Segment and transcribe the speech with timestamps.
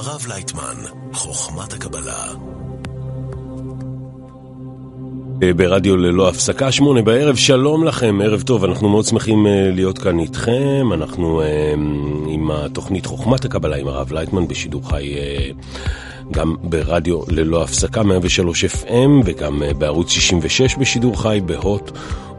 [0.00, 0.76] הרב לייטמן,
[1.12, 2.26] חוכמת הקבלה.
[5.42, 9.98] אה, ברדיו ללא הפסקה, שמונה בערב, שלום לכם, ערב טוב, אנחנו מאוד שמחים אה, להיות
[9.98, 11.72] כאן איתכם, אנחנו אה,
[12.26, 15.14] עם התוכנית חוכמת הקבלה עם הרב לייטמן בשידור חי
[16.30, 21.90] גם ברדיו ללא הפסקה, 103 FM וגם בערוץ 66 בשידור חי בהוט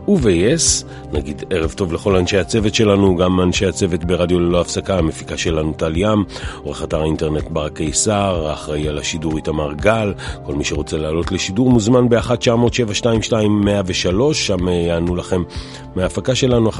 [0.07, 5.37] וב-yes, נגיד ערב טוב לכל אנשי הצוות שלנו, גם אנשי הצוות ברדיו ללא הפסקה, המפיקה
[5.37, 6.23] שלנו טל ים,
[6.63, 10.13] עורך אתר האינטרנט בר קיסר, האחראי על השידור איתמר גל,
[10.45, 15.43] כל מי שרוצה לעלות לשידור מוזמן ב-1-900-722-103, שם אה, יענו לכם
[15.95, 16.73] מההפקה שלנו, 1-900-722-103,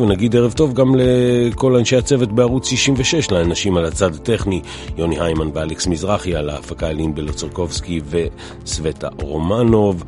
[0.00, 4.62] ונגיד ערב טוב גם לכל אנשי הצוות בערוץ 66, לאנשים על הצד הטכני,
[4.98, 10.04] יוני היימן ואלכס מזרחי, על ההפקה אלין בלוצרקובסקי וסווטה רומנוב.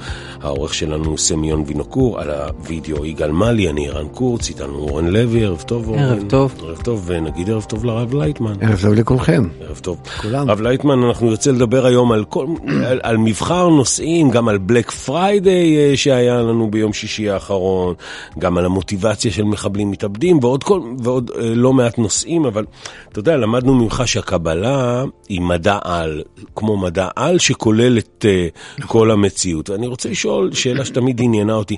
[0.53, 5.63] העורך שלנו סמיון וינוקור, על הוידאו יגאל מלי, אני ערן קורץ, איתנו אורן לוי, ערב
[5.67, 5.99] טוב אורן.
[5.99, 6.55] ערב טוב.
[6.63, 8.53] ערב טוב, ונגיד ערב טוב לרב לייטמן.
[8.61, 9.49] ערב טוב לכולכם.
[9.61, 9.97] ערב טוב.
[10.23, 10.51] כולם.
[10.51, 12.47] רב לייטמן, אנחנו נרצה לדבר היום על, כל,
[12.87, 17.95] על, על מבחר נושאים, גם על Black Friday אה, שהיה לנו ביום שישי האחרון,
[18.39, 22.65] גם על המוטיבציה של מחבלים מתאבדים, ועוד, כל, ועוד אה, לא מעט נושאים, אבל
[23.09, 26.23] אתה יודע, למדנו ממך שהקבלה היא מדע על,
[26.57, 28.25] כמו מדע על שכולל את
[28.81, 29.71] uh, כל המציאות.
[29.71, 31.77] ואני רוצה לשאול שאלה שתמיד עניינה אותי,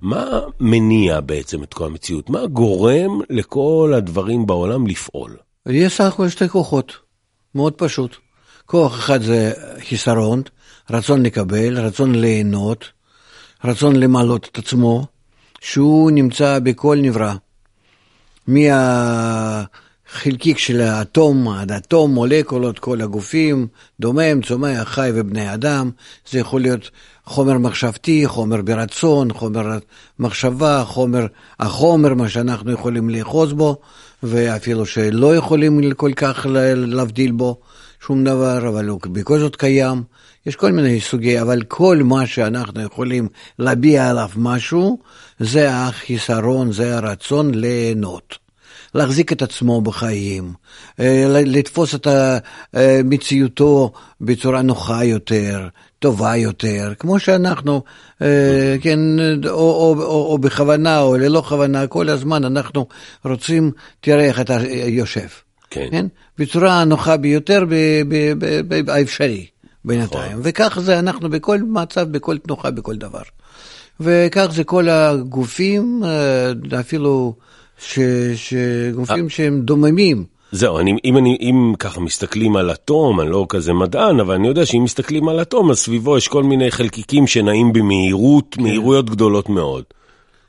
[0.00, 2.30] מה מניע בעצם את כל המציאות?
[2.30, 5.36] מה גורם לכל הדברים בעולם לפעול?
[5.66, 6.92] יש סך הכל שתי כוחות,
[7.54, 8.16] מאוד פשוט.
[8.66, 9.52] כוח אחד זה
[9.88, 10.42] חיסרון,
[10.90, 12.84] רצון לקבל, רצון ליהנות,
[13.64, 15.06] רצון למלות את עצמו,
[15.60, 17.34] שהוא נמצא בכל נברא.
[20.16, 23.66] מהחלקיק של האטום, עד אטום, מולקולות, כל הגופים,
[24.00, 25.90] דומם, צומח, חי ובני אדם,
[26.30, 26.90] זה יכול להיות
[27.24, 29.78] חומר מחשבתי, חומר ברצון, חומר
[30.18, 31.26] מחשבה, חומר,
[31.60, 33.76] החומר, מה שאנחנו יכולים לאחוז בו,
[34.22, 37.60] ואפילו שלא יכולים כל כך להבדיל בו
[38.06, 40.02] שום דבר, אבל הוא בכל זאת קיים.
[40.46, 43.28] יש כל מיני סוגי, אבל כל מה שאנחנו יכולים
[43.58, 44.98] להביע עליו משהו,
[45.40, 48.45] זה החיסרון, זה הרצון ליהנות.
[48.96, 50.52] להחזיק את עצמו בחיים,
[51.00, 52.06] אה, לתפוס את
[53.04, 55.68] מציאותו בצורה נוחה יותר,
[55.98, 57.82] טובה יותר, כמו שאנחנו,
[58.22, 58.98] אה, כן,
[59.44, 62.86] או, או, או, או בכוונה או ללא כוונה, כל הזמן אנחנו
[63.24, 65.28] רוצים, תראה איך אתה יושב.
[65.70, 65.88] כן.
[65.90, 66.06] כן?
[66.38, 67.64] בצורה הנוחה ביותר
[68.88, 69.46] האפשרי
[69.84, 70.30] בינתיים.
[70.30, 70.40] נכון.
[70.42, 73.22] וכך זה אנחנו בכל מצב, בכל תנוחה, בכל דבר.
[74.00, 77.34] וכך זה כל הגופים, אה, אפילו
[77.78, 77.98] ש,
[78.34, 79.28] שגופים.
[79.28, 80.24] שהם דוממים.
[80.52, 84.48] זהו, אני, אם, אני, אם ככה מסתכלים על אטום, אני לא כזה מדען, אבל אני
[84.48, 88.62] יודע שאם מסתכלים על אטום, אז סביבו יש כל מיני חלקיקים שנעים במהירות, כן.
[88.62, 89.84] מהירויות גדולות מאוד.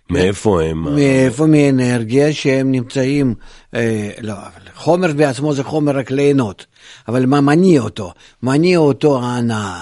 [0.09, 0.95] מאיפה הם?
[0.95, 3.35] מאיפה מאנרגיה שהם נמצאים,
[3.75, 6.65] אה, לא, אבל חומר בעצמו זה חומר רק ליהנות,
[7.07, 8.13] אבל מה מניע אותו?
[8.43, 9.81] מניע אותו ההנאה,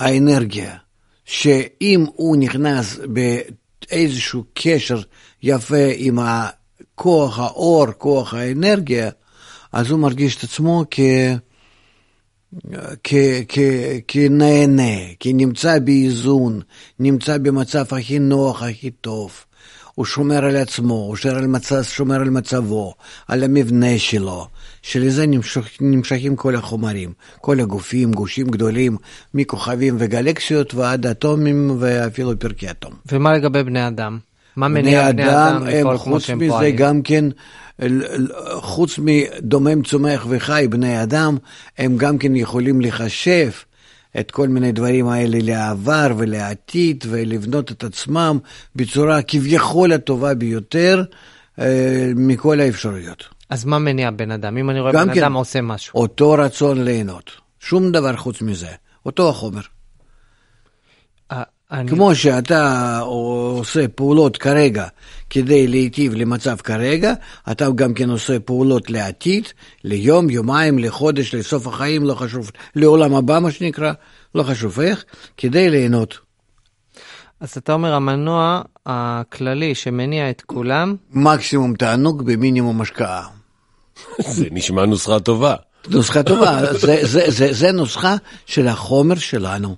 [0.00, 0.76] האנרגיה,
[1.24, 3.00] שאם הוא נכנס
[3.80, 5.00] באיזשהו קשר
[5.42, 6.18] יפה עם
[6.94, 9.10] כוח האור, כוח האנרגיה,
[9.72, 11.00] אז הוא מרגיש את עצמו כ...
[14.08, 16.60] כנהנה, כנמצא באיזון,
[16.98, 19.32] נמצא במצב הכי נוח, הכי טוב.
[19.94, 22.94] הוא שומר על עצמו, הוא שומר על, מצב, שומר על מצבו,
[23.28, 24.48] על המבנה שלו,
[24.86, 28.96] שלזה נמשך, נמשכים כל החומרים, כל הגופים, גושים גדולים,
[29.34, 32.92] מכוכבים וגלקסיות ועד אטומים ואפילו פרקי אטום.
[33.12, 34.18] ומה לגבי בני אדם?
[34.56, 35.64] מה מניע בני אדם
[36.04, 36.52] כמו שהם פועלים?
[36.52, 37.24] חוץ מזה גם כן,
[38.52, 41.36] חוץ מדומם צומח וחי, בני אדם,
[41.78, 43.50] הם גם כן יכולים לחשב
[44.18, 48.38] את כל מיני דברים האלה לעבר ולעתיד ולבנות את עצמם
[48.76, 51.04] בצורה כביכול הטובה ביותר
[51.58, 53.35] אה, מכל האפשרויות.
[53.50, 54.56] אז מה מניע בן אדם?
[54.56, 56.00] אם אני רואה בן כן, אדם עושה משהו.
[56.00, 57.30] אותו רצון ליהנות,
[57.60, 58.70] שום דבר חוץ מזה,
[59.06, 59.60] אותו החומר.
[61.70, 61.90] אני...
[61.90, 64.86] כמו שאתה עושה פעולות כרגע
[65.30, 67.12] כדי להיטיב למצב כרגע,
[67.50, 69.48] אתה גם כן עושה פעולות לעתיד,
[69.84, 73.92] ליום, יומיים, לחודש, לסוף החיים, לא חשוב, לעולם הבא מה שנקרא,
[74.34, 75.04] לא חשוב איך,
[75.36, 76.18] כדי ליהנות.
[77.40, 80.96] אז אתה אומר המנוע הכללי שמניע את כולם?
[81.10, 83.35] מקסימום תענוג במינימום השקעה.
[84.18, 85.54] זה נשמע נוסחה טובה.
[85.88, 88.16] נוסחה טובה, זה, זה, זה, זה נוסחה
[88.46, 89.76] של החומר שלנו.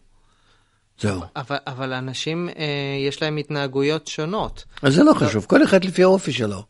[1.01, 1.21] זהו.
[1.37, 2.65] אבל, אבל אנשים, אה,
[3.09, 4.65] יש להם התנהגויות שונות.
[4.83, 6.63] אז זה לא חשוב, כל אחד לפי האופי שלו.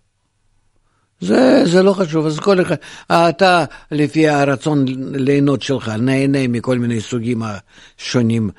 [1.21, 2.77] זה, זה לא חשוב, אז כל אחד,
[3.11, 8.51] אתה לפי הרצון ליהנות שלך, נהנה מכל מיני סוגים השונים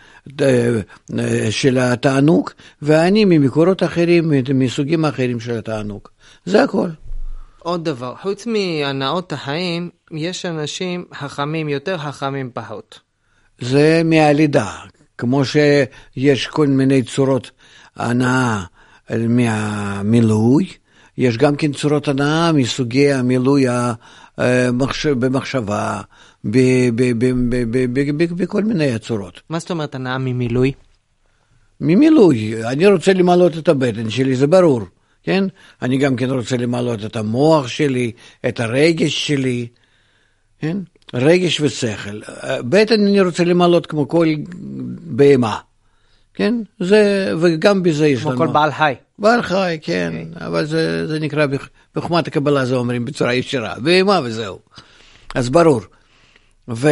[0.42, 0.80] אה,
[1.20, 2.50] אה, של התענוג,
[2.82, 6.02] ואני ממקורות אחרים, מסוגים אחרים של התענוג.
[6.46, 6.90] זה הכל.
[7.60, 13.00] עוד דבר, חוץ מהנאות החיים, יש אנשים חכמים יותר, חכמים פחות.
[13.60, 14.72] זה מהלידה,
[15.18, 17.52] כמו שיש כל מיני צורות
[17.96, 18.64] הנאה
[19.10, 20.68] מהמילוי,
[21.18, 23.66] יש גם כן צורות הנאה מסוגי המילוי.
[25.20, 26.02] במחשבה.
[28.36, 29.42] בכל מיני צורות.
[29.50, 30.72] מה זאת אומרת הנאה ממילוי?
[31.82, 34.82] ממילוי, אני רוצה למלות את הבטן שלי, זה ברור,
[35.30, 35.44] כן?
[35.82, 38.12] אני גם כן רוצה למלות את המוח שלי,
[38.48, 39.68] את הרגש שלי,
[40.60, 40.78] כן?
[41.14, 42.20] רגש ושכל.
[42.60, 44.28] בטן אני רוצה למלות כמו כל
[45.02, 45.58] בהמה,
[46.34, 46.56] כן?
[46.80, 48.40] זה, וגם בזה יש כמו לנו...
[48.40, 48.94] כל בעל חי.
[49.20, 50.46] בעל חי, כן, okay.
[50.46, 51.46] אבל זה, זה נקרא,
[51.96, 54.60] בחוכמת הקבלה זה אומרים בצורה ישירה, בהמה וזהו.
[55.36, 55.82] אז ברור.
[56.70, 56.90] ו...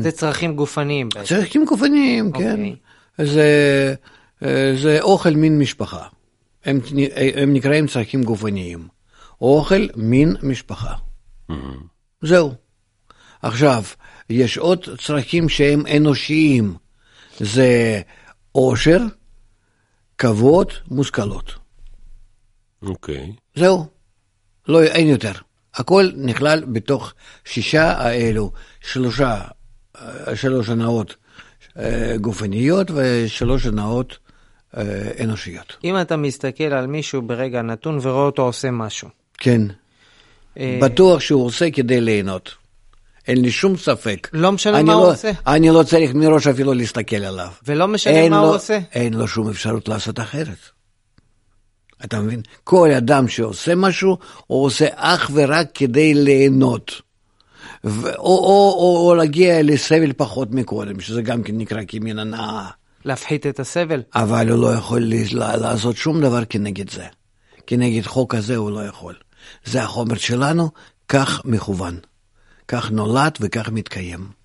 [0.00, 1.08] זה צרכים גופניים.
[1.24, 2.50] צרכים גופניים, כן.
[2.50, 2.76] אוקיי.
[3.18, 3.94] זה,
[4.82, 6.02] זה אוכל מין משפחה.
[6.64, 6.80] הם,
[7.34, 8.88] הם נקראים צרכים גופניים.
[9.40, 10.94] אוכל מין משפחה.
[12.22, 12.54] זהו.
[13.42, 13.84] עכשיו,
[14.30, 16.74] יש עוד צרכים שהם אנושיים.
[17.40, 18.00] זה
[18.52, 18.98] עושר,
[20.18, 21.54] כבוד, מושכלות.
[22.82, 23.32] אוקיי.
[23.54, 23.86] זהו.
[24.68, 25.32] לא, אין יותר.
[25.74, 27.12] הכל נכלל בתוך
[27.44, 29.40] שישה האלו, שלושה,
[29.96, 31.16] אה, שלוש הנאות
[31.78, 34.29] אה, גופניות ושלוש הנאות אה,
[35.24, 35.76] אנושיות.
[35.84, 39.08] אם אתה מסתכל על מישהו ברגע נתון ורואה אותו עושה משהו.
[39.38, 39.62] כן.
[40.58, 42.54] אה, בטוח שהוא עושה כדי ליהנות.
[43.28, 44.28] אין לי שום ספק.
[44.32, 45.30] לא משנה מה לא, הוא עושה.
[45.46, 47.48] אני לא צריך מראש אפילו להסתכל עליו.
[47.66, 48.78] ולא משנה מה לו, הוא עושה.
[48.92, 50.58] אין לו שום אפשרות לעשות אחרת.
[52.04, 52.42] אתה מבין?
[52.64, 57.02] כל אדם שעושה משהו, הוא עושה אך ורק כדי ליהנות.
[57.84, 62.68] ו- או, או, או, או להגיע לסבל פחות מקודם, שזה גם כן נקרא כמין הנאה.
[63.04, 64.02] להפחית את הסבל.
[64.14, 67.06] אבל הוא לא יכול לעשות שום דבר כנגד זה.
[67.66, 69.14] כנגד חוק הזה הוא לא יכול.
[69.64, 70.70] זה החומר שלנו,
[71.08, 71.98] כך מכוון.
[72.68, 74.40] כך נולד וכך מתקיים.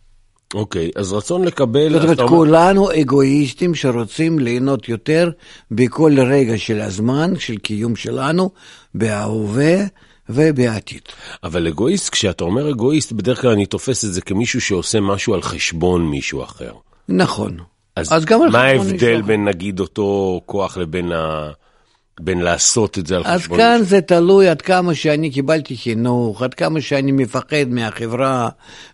[0.54, 1.94] אוקיי, אז רצון לקבל...
[1.94, 5.32] זאת אומרת, כולנו אגואיסטים שרוצים ליהנות יותר
[5.72, 8.50] בכל רגע של הזמן, של קיום שלנו,
[8.96, 9.76] בהווה
[10.30, 11.02] ובעתיד.
[11.44, 15.42] אבל אגואיסט, כשאתה אומר אגואיסט, בדרך כלל אני תופס את זה כמישהו שעושה משהו על
[15.42, 16.74] חשבון מישהו אחר.
[17.10, 17.58] נכון.
[17.96, 21.52] אז, על מה ההבדל בין נגיד אותו כוח לבין ה...
[22.20, 23.86] בין לעשות את זה על אז חשבון כאן מישהו?
[23.86, 28.50] זה תלוי עד כמה שאני קיבלתי חינוך, עד כמה שאני מפחד מהחברה,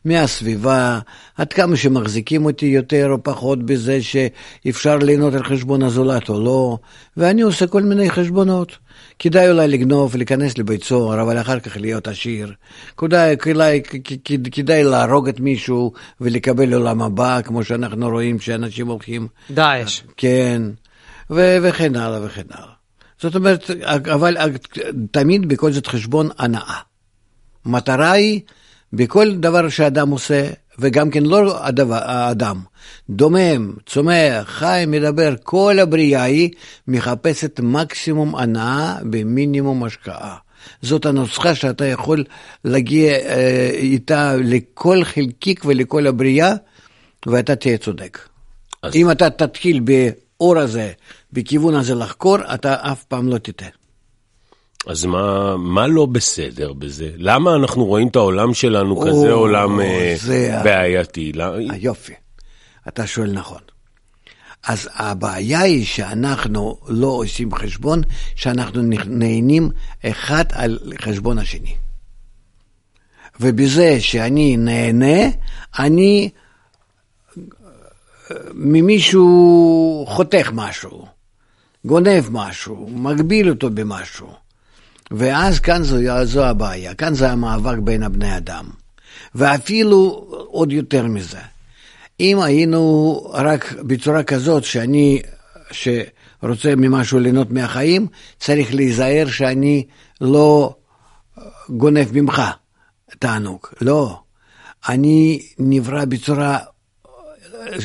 [0.05, 0.99] מהסביבה,
[1.37, 6.77] עד כמה שמחזיקים אותי יותר או פחות בזה שאפשר ליהנות על חשבון הזולת או לא,
[7.17, 8.77] ואני עושה כל מיני חשבונות.
[9.19, 12.53] כדאי אולי לגנוב ולהיכנס לבית סוהר, אבל אחר כך להיות עשיר.
[12.97, 13.81] כדאי, כדאי,
[14.51, 20.01] כדאי להרוג את מישהו ולקבל עולם הבא, כמו שאנחנו רואים שאנשים הולכים דאעש.
[20.17, 20.61] כן,
[21.29, 22.80] ו- וכן הלאה וכן הלאה.
[23.21, 23.69] זאת אומרת,
[24.13, 24.37] אבל
[25.11, 26.79] תמיד בכל זאת חשבון הנאה.
[27.65, 28.41] מטרה היא,
[28.93, 32.61] בכל דבר שאדם עושה, וגם כן לא הדבר, האדם,
[33.09, 36.49] דומם, צומח, חי, מדבר, כל הבריאה היא
[36.87, 40.35] מחפשת מקסימום הנאה במינימום השקעה.
[40.81, 42.23] זאת הנוסחה שאתה יכול
[42.65, 46.53] להגיע אה, איתה לכל חלקיק ולכל הבריאה,
[47.25, 48.19] ואתה תהיה צודק.
[48.83, 49.79] אז- אם אתה תתחיל
[50.41, 50.91] באור הזה,
[51.33, 53.69] בכיוון הזה לחקור, אתה אף פעם לא תטעה.
[54.87, 57.11] אז מה, מה לא בסדר בזה?
[57.17, 61.31] למה אנחנו רואים את העולם שלנו או, כזה עולם אה, זה ה- בעייתי?
[61.33, 62.13] לא- היופי,
[62.87, 63.59] אתה שואל נכון.
[64.67, 68.01] אז הבעיה היא שאנחנו לא עושים חשבון,
[68.35, 69.69] שאנחנו נהנים
[70.05, 71.75] אחד על חשבון השני.
[73.39, 75.29] ובזה שאני נהנה,
[75.79, 76.29] אני
[78.53, 81.05] ממישהו חותך משהו,
[81.85, 84.27] גונב משהו, מגביל אותו במשהו.
[85.11, 88.69] ואז כאן זו, זו הבעיה, כאן זה המאבק בין הבני אדם.
[89.35, 91.39] ואפילו עוד יותר מזה.
[92.19, 95.21] אם היינו רק בצורה כזאת שאני,
[95.71, 98.07] שרוצה ממשהו ליהנות מהחיים,
[98.39, 99.85] צריך להיזהר שאני
[100.21, 100.75] לא
[101.69, 102.41] גונב ממך
[103.19, 103.59] תענוג.
[103.81, 104.19] לא.
[104.89, 106.57] אני נברא בצורה,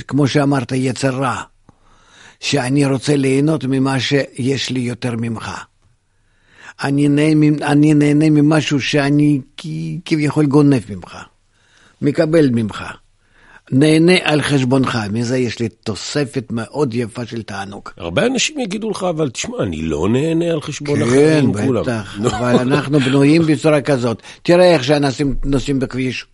[0.09, 1.43] כמו שאמרת, יצר רע.
[2.41, 5.51] שאני רוצה ליהנות ממה שיש לי יותר ממך.
[6.83, 9.41] אני נהנה, אני נהנה ממשהו שאני
[10.05, 11.17] כביכול גונב ממך,
[12.03, 12.85] מקבל ממך,
[13.71, 17.89] נהנה על חשבונך, מזה יש לי תוספת מאוד יפה של תענוג.
[17.97, 21.83] הרבה אנשים יגידו לך, אבל תשמע, אני לא נהנה על חשבון כן, אחרים, כולם.
[21.83, 22.29] בטח, נו.
[22.29, 24.23] אבל אנחנו בנויים בצורה כזאת.
[24.43, 26.27] תראה איך שאנשים נוסעים בכביש.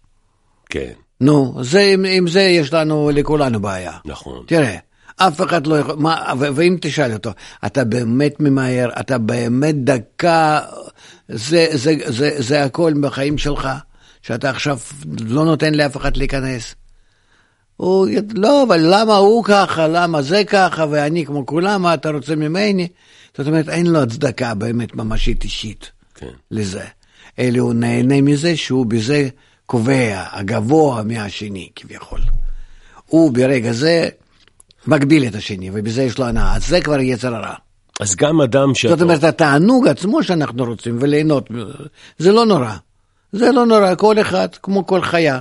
[0.71, 3.93] כן, נו, זה, עם, עם זה יש לנו, לכולנו בעיה.
[4.05, 4.45] נכון.
[4.47, 4.77] תראה,
[5.17, 7.31] אף אחד לא יכול, מה, ואם תשאל אותו,
[7.67, 10.61] אתה באמת ממהר, אתה באמת דקה
[11.29, 13.69] זה, זה, זה, זה הכל בחיים שלך,
[14.23, 14.79] שאתה עכשיו
[15.21, 16.75] לא נותן לאף אחד להיכנס.
[17.77, 22.37] הוא, לא, אבל למה הוא ככה, למה זה ככה, ואני כמו כולם, מה אתה רוצה
[22.37, 22.89] ממני?
[23.37, 26.27] זאת אומרת, אין לו הצדקה באמת ממשית אישית כן.
[26.51, 26.85] לזה.
[27.39, 29.29] אלא הוא נהנה מזה שהוא בזה
[29.73, 32.21] קובע, הגבוה מהשני כביכול.
[33.07, 34.09] הוא ברגע זה
[34.87, 36.57] מגביל את השני, ובזה יש לו הנאה.
[36.57, 37.55] אז זה כבר יצר הרע.
[38.01, 38.95] אז גם אדם שאתה...
[38.95, 41.49] זאת אומרת, התענוג עצמו שאנחנו רוצים, וליהנות,
[42.19, 42.73] זה לא נורא.
[43.33, 45.41] זה לא נורא, כל אחד, כמו כל חיה.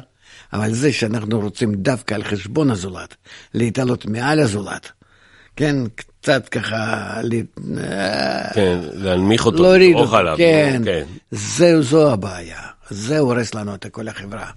[0.54, 3.16] אבל זה שאנחנו רוצים דווקא על חשבון הזולת,
[3.54, 4.92] להתעלות מעל הזולת,
[5.56, 7.14] כן, קצת ככה,
[8.54, 10.38] כן, להנמיך אותו, אותו, עליו.
[10.38, 11.04] כן, כן.
[11.32, 12.62] זהו, זו הבעיה.
[12.92, 14.50] זה הורס לנו את כל החברה.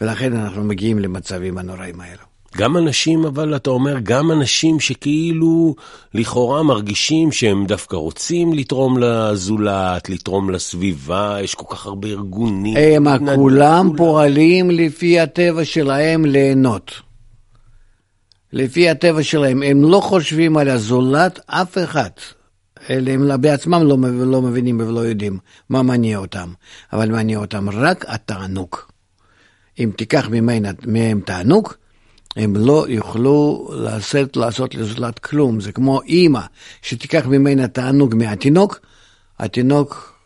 [0.00, 2.22] ולכן אנחנו מגיעים למצבים הנוראים האלו.
[2.56, 5.74] גם אנשים, אבל אתה אומר, גם אנשים שכאילו
[6.14, 12.76] לכאורה מרגישים שהם דווקא רוצים לתרום לזולת, לתרום לסביבה, יש כל כך הרבה ארגונים.
[12.76, 16.92] הם מתנדבים, כולם פועלים לפי הטבע שלהם ליהנות.
[18.52, 22.10] לפי הטבע שלהם, הם לא חושבים על הזולת אף אחד.
[22.90, 26.52] אלה הם בעצמם לא, לא מבינים ולא יודעים מה מניע אותם,
[26.92, 28.76] אבל מניע אותם רק התענוג.
[29.78, 31.72] אם תיקח ממנה, מהם תענוג,
[32.36, 35.60] הם לא יוכלו לעשות, לעשות לזולת כלום.
[35.60, 36.40] זה כמו אימא
[36.82, 38.80] שתיקח ממנה תענוג מהתינוק,
[39.38, 40.18] התינוק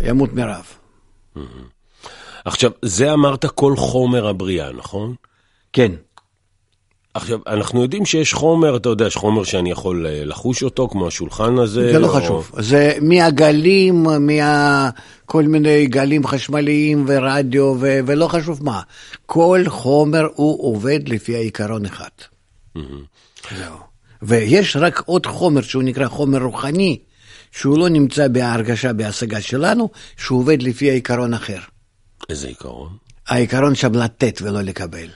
[0.00, 0.66] ימות מרעב.
[2.44, 5.14] עכשיו, זה אמרת כל חומר הבריאה, נכון?
[5.72, 5.92] כן.
[7.14, 11.06] עכשיו, אנחנו יודעים שיש חומר, אתה יודע, יש חומר שאני יכול אה, לחוש אותו, כמו
[11.06, 11.92] השולחן הזה.
[11.92, 12.50] זה לא או- חשוב.
[12.58, 18.80] זה מהגלים, מכל מיני גלים חשמליים ורדיו ו- ולא חשוב מה.
[19.26, 22.08] כל חומר הוא עובד לפי העיקרון אחד.
[23.56, 23.76] זהו.
[24.22, 26.98] ויש רק עוד חומר שהוא נקרא חומר רוחני,
[27.52, 31.58] שהוא לא נמצא בהרגשה, בהשגה שלנו, שהוא עובד לפי העיקרון אחר.
[32.30, 32.88] איזה עיקרון?
[33.28, 35.06] העיקרון שם לתת ולא לקבל.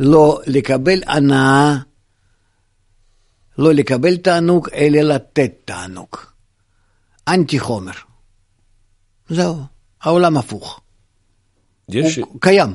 [0.00, 1.76] לא לקבל הנאה,
[3.58, 6.08] לא לקבל תענוג, אלא לתת תענוג.
[7.28, 7.92] אנטי חומר.
[9.28, 9.56] זהו,
[10.02, 10.80] העולם הפוך.
[11.88, 12.16] יש...
[12.16, 12.74] הוא קיים.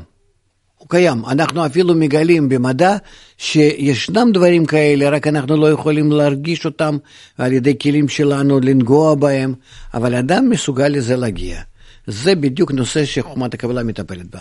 [0.77, 1.25] הוא קיים.
[1.25, 2.97] אנחנו אפילו מגלים במדע
[3.37, 6.97] שישנם דברים כאלה, רק אנחנו לא יכולים להרגיש אותם
[7.37, 9.53] על ידי כלים שלנו, לנגוע בהם,
[9.93, 11.61] אבל אדם מסוגל לזה להגיע.
[12.07, 14.39] זה בדיוק נושא שחוכמת הקבלה מטפלת בה.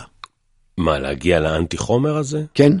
[0.77, 2.43] מה, להגיע לאנטי חומר הזה?
[2.53, 2.71] כן,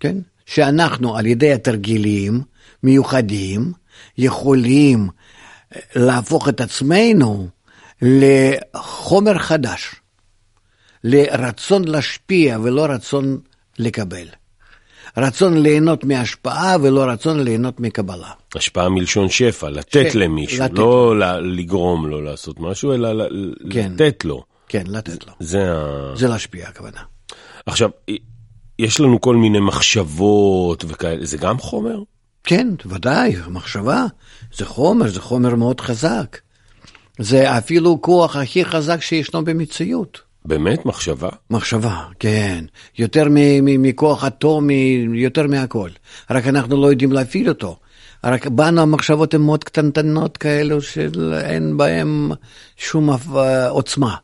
[0.00, 0.16] כן.
[0.46, 2.40] שאנחנו על ידי התרגילים
[2.82, 3.72] מיוחדים
[4.18, 5.08] יכולים
[5.76, 7.48] אה, להפוך את עצמנו
[8.02, 9.94] לחומר חדש,
[11.04, 13.38] לרצון להשפיע ולא רצון
[13.78, 14.26] לקבל.
[15.16, 18.30] רצון ליהנות מהשפעה ולא רצון ליהנות מקבלה.
[18.54, 20.74] השפעה מלשון שפע, לתת ש- למישהו, לתת.
[20.78, 23.24] לא לגרום לו לעשות משהו, אלא
[23.70, 23.92] כן.
[23.94, 24.44] לתת לו.
[24.68, 25.32] כן, לתת לו.
[25.40, 26.12] זה ה...
[26.16, 27.00] זה להשפיע הכוונה.
[27.66, 27.90] עכשיו,
[28.78, 31.98] יש לנו כל מיני מחשבות וכאלה, זה גם חומר?
[32.44, 34.04] כן, ודאי, מחשבה,
[34.54, 36.38] זה חומר, זה חומר מאוד חזק.
[37.18, 40.20] זה אפילו כוח הכי חזק שישנו במציאות.
[40.44, 41.28] באמת מחשבה?
[41.50, 42.64] מחשבה, כן.
[42.98, 45.90] יותר מ- מ- מכוח אטומי, יותר מהכל.
[46.30, 47.76] רק אנחנו לא יודעים להפעיל אותו.
[48.24, 52.30] רק בנו המחשבות הן מאוד קטנטנות כאלו שאין בהן
[52.76, 54.16] שום אה, עוצמה.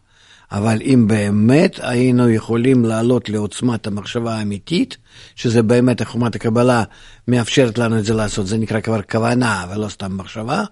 [0.53, 4.97] אבל אם באמת היינו יכולים לעלות לעוצמת המחשבה האמיתית,
[5.37, 6.85] שזה באמת חומת הקבלה
[7.29, 10.65] מאפשרת לנו את זה לעשות, זה נקרא כבר כוונה ולא סתם מחשבה,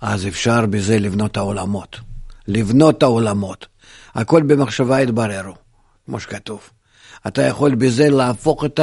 [0.00, 2.00] אז אפשר בזה לבנות העולמות.
[2.48, 3.66] לבנות העולמות.
[4.14, 5.54] הכל במחשבה יתבררו,
[6.06, 6.60] כמו שכתוב.
[7.26, 8.80] אתה יכול בזה להפוך את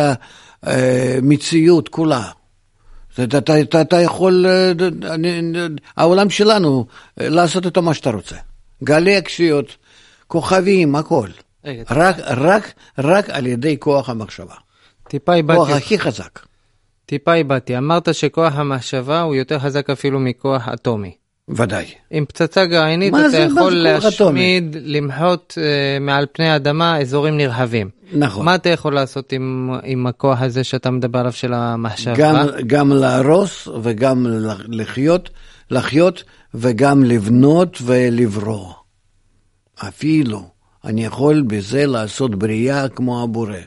[0.63, 2.24] המציאות כולה.
[3.24, 4.72] אתה, אתה, אתה, אתה יכול, אה,
[5.13, 5.41] אני-
[5.98, 6.86] העולם שלנו,
[7.22, 8.36] אה, לעשות איתו מה שאתה רוצה.
[8.84, 9.75] גלי הקשיות,
[10.33, 11.27] כוכבים, הכל.
[11.65, 12.63] רגע, רק, רק,
[12.98, 14.53] רק על ידי כוח המחשבה.
[15.07, 16.39] טיפה כוח איבדתי, הכי חזק.
[17.05, 17.77] טיפה איבדתי.
[17.77, 21.12] אמרת שכוח המחשבה הוא יותר חזק אפילו מכוח אטומי.
[21.50, 21.86] ודאי.
[22.12, 24.59] עם פצצה גרעינית אתה זה- יכול כוח אטומי?
[24.62, 27.89] להשמיד, למחות אה, מעל פני האדמה אזורים נרחבים.
[28.13, 28.45] נכון.
[28.45, 32.13] מה אתה יכול לעשות עם, עם הכוח הזה שאתה מדבר עליו של המחשבה?
[32.17, 32.36] גם,
[32.67, 34.25] גם להרוס וגם
[34.67, 35.29] לחיות,
[35.71, 38.74] לחיות וגם לבנות ולברוא.
[39.88, 40.48] אפילו,
[40.86, 43.57] אני יכול בזה לעשות בריאה כמו הבורא.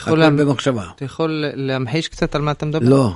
[0.00, 0.36] הכל להמ...
[0.36, 0.86] במחשבה.
[0.96, 2.88] אתה יכול להמחיש קצת על מה אתה מדבר?
[2.88, 3.12] לא,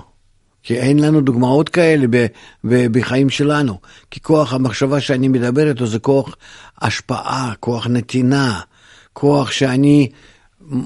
[0.62, 2.26] כי אין לנו דוגמאות כאלה ב-
[2.64, 3.78] ב- בחיים שלנו.
[4.10, 6.36] כי כוח המחשבה שאני מדבר איתו זה כוח
[6.80, 8.60] השפעה, כוח נתינה,
[9.12, 10.08] כוח שאני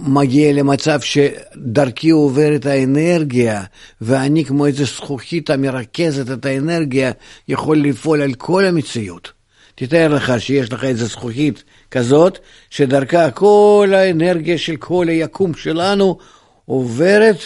[0.07, 3.63] מגיע למצב שדרכי עוברת האנרגיה,
[4.01, 7.13] ואני כמו איזה זכוכית המרכזת את האנרגיה,
[7.49, 9.36] יכול לפעול על כל המציאות.
[9.79, 12.39] תתאר לך שיש לך איזו זכוכית כזאת,
[12.71, 16.19] שדרכה כל האנרגיה של כל היקום שלנו
[16.65, 17.37] עוברת,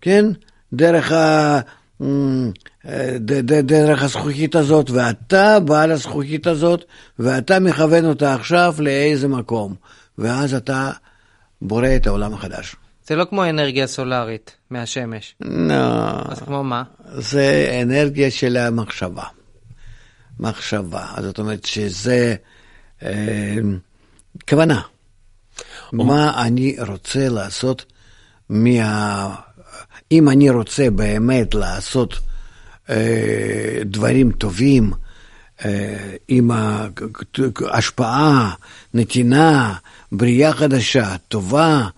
[0.00, 0.26] כן,
[0.72, 1.60] דרך, ה...
[2.00, 2.50] אמ,
[3.62, 6.84] דרך הזכוכית הזאת, ואתה בעל הזכוכית הזאת,
[7.18, 9.74] ואתה מכוון אותה עכשיו לאיזה מקום,
[10.18, 10.90] ואז אתה
[11.62, 12.76] בורא את העולם החדש.
[13.06, 15.34] זה לא כמו אנרגיה סולארית מהשמש.
[15.40, 15.74] לא.
[16.28, 16.82] אז כמו מה?
[17.14, 19.24] זה אנרגיה של המחשבה.
[20.40, 21.06] מחשבה.
[21.20, 22.34] זאת אומרת שזה
[23.02, 23.56] אה,
[24.48, 24.80] כוונה.
[25.92, 27.84] מה אני רוצה לעשות
[28.48, 29.34] מה...
[30.12, 32.18] אם אני רוצה באמת לעשות
[32.90, 34.92] אה, דברים טובים,
[35.64, 36.50] אה, עם
[37.72, 38.54] השפעה,
[38.94, 39.74] נתינה,
[40.12, 41.88] בריאה חדשה, טובה,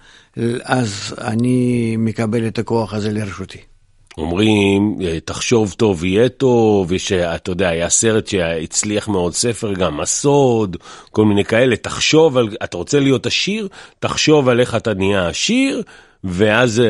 [0.63, 3.59] אז אני מקבל את הכוח הזה לרשותי.
[4.19, 10.77] אומרים, תחשוב טוב יהיה טוב, ושאתה יודע, היה סרט שהצליח מאוד, ספר גם, הסוד,
[11.11, 13.69] כל מיני כאלה, תחשוב על, אתה רוצה להיות עשיר,
[13.99, 15.83] תחשוב על איך אתה נהיה עשיר,
[16.25, 16.83] ואז,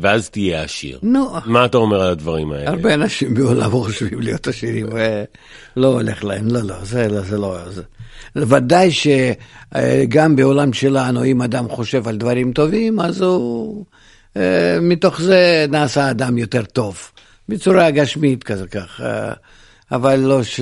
[0.00, 0.98] ואז תהיה עשיר.
[1.02, 1.28] נו.
[1.46, 2.70] מה אתה אומר על הדברים האלה?
[2.70, 7.56] הרבה אנשים בעולם חושבים להיות עשירים, ולא הולך להם, לא, לא, זה לא, זה לא.
[7.70, 7.82] זה...
[8.36, 13.93] ודאי שגם בעולם שלנו, אם אדם חושב על דברים טובים, אז הוא, אה,
[14.82, 17.10] מתוך זה נעשה אדם יותר טוב,
[17.48, 19.32] בצורה גשמית כזה כך, אה,
[19.92, 20.60] אבל לא ש...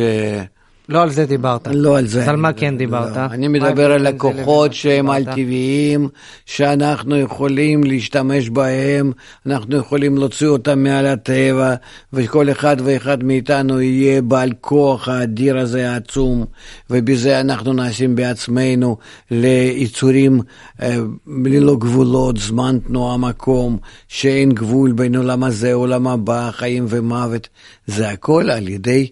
[0.93, 1.69] לא על זה דיברת.
[1.75, 2.23] לא על זה.
[2.23, 3.17] אז על מה כן דיברת?
[3.17, 3.23] לא.
[3.25, 6.09] אני מדבר על לקוחות שהם על-טבעיים,
[6.47, 9.13] שאנחנו יכולים להשתמש בהם,
[9.47, 11.75] אנחנו יכולים להוציא אותם מעל הטבע,
[12.13, 16.45] וכל אחד ואחד מאיתנו יהיה בעל כוח האדיר הזה העצום,
[16.91, 18.97] ובזה אנחנו נעשים בעצמנו
[19.31, 20.41] ליצורים
[20.83, 20.97] אה,
[21.45, 27.49] ללא גבולות, זמן תנועה, מקום, שאין גבול בין עולם הזה, עולם הבא, חיים ומוות.
[27.87, 29.09] זה הכל על ידי...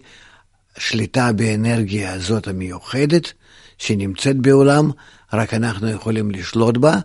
[0.77, 3.33] שליטה באנרגיה הזאת המיוחדת
[3.77, 4.91] שנמצאת בעולם,
[5.33, 6.95] רק אנחנו יכולים לשלוט בה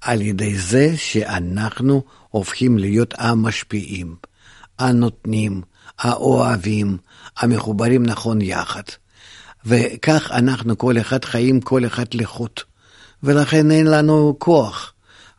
[0.00, 4.16] על ידי זה שאנחנו הופכים להיות המשפיעים,
[4.78, 5.62] הנותנים,
[5.98, 6.96] האוהבים,
[7.38, 8.82] המחוברים נכון יחד.
[9.66, 12.60] וכך אנחנו כל אחד חיים כל אחד לחוט,
[13.22, 14.91] ולכן אין לנו כוח.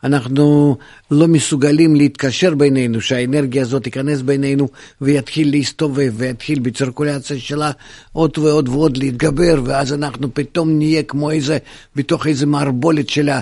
[0.04, 0.76] אנחנו
[1.10, 4.68] לא מסוגלים להתקשר בינינו, שהאנרגיה הזאת תיכנס בינינו
[5.00, 7.70] ויתחיל להסתובב ויתחיל בצירקולציה שלה
[8.12, 11.58] עוד ועוד ועוד להתגבר, ואז אנחנו פתאום נהיה כמו איזה,
[11.96, 13.40] בתוך איזה מערבולת של, ה,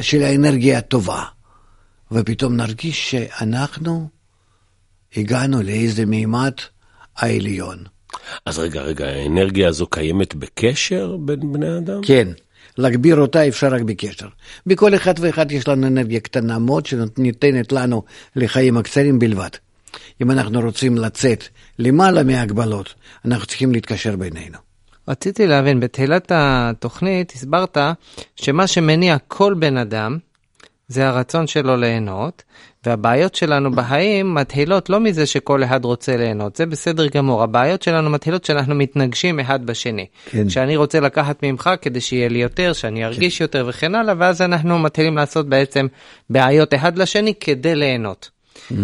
[0.00, 1.22] של האנרגיה הטובה.
[2.12, 4.08] ופתאום נרגיש שאנחנו
[5.16, 6.52] הגענו לאיזה מימד
[7.16, 7.78] העליון.
[8.46, 12.00] אז רגע, רגע, האנרגיה הזו קיימת בקשר בין בני אדם?
[12.02, 12.28] כן.
[12.78, 14.28] להגביר אותה אפשר רק בקשר.
[14.66, 18.02] בכל אחד ואחד יש לנו אנרגיה קטנה מאוד שניתנת לנו
[18.36, 19.50] לחיים הקצרים בלבד.
[20.22, 21.44] אם אנחנו רוצים לצאת
[21.78, 24.58] למעלה מהגבלות, אנחנו צריכים להתקשר בינינו.
[25.08, 27.76] רציתי להבין, בתחילת התוכנית הסברת
[28.36, 30.18] שמה שמניע כל בן אדם
[30.90, 32.42] זה הרצון שלו ליהנות,
[32.86, 38.10] והבעיות שלנו בחיים מתחילות לא מזה שכל אחד רוצה ליהנות, זה בסדר גמור, הבעיות שלנו
[38.10, 40.06] מתחילות שאנחנו מתנגשים אחד בשני.
[40.30, 40.48] כן.
[40.48, 43.44] שאני רוצה לקחת ממך כדי שיהיה לי יותר, שאני ארגיש כן.
[43.44, 45.86] יותר וכן הלאה, ואז אנחנו מתחילים לעשות בעצם
[46.30, 48.30] בעיות אחד לשני כדי ליהנות.
[48.70, 48.74] Mm-hmm.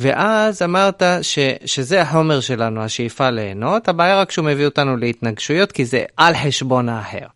[0.00, 5.84] ואז אמרת ש, שזה החומר שלנו, השאיפה ליהנות, הבעיה רק שהוא מביא אותנו להתנגשויות, כי
[5.84, 7.26] זה על חשבון האחר.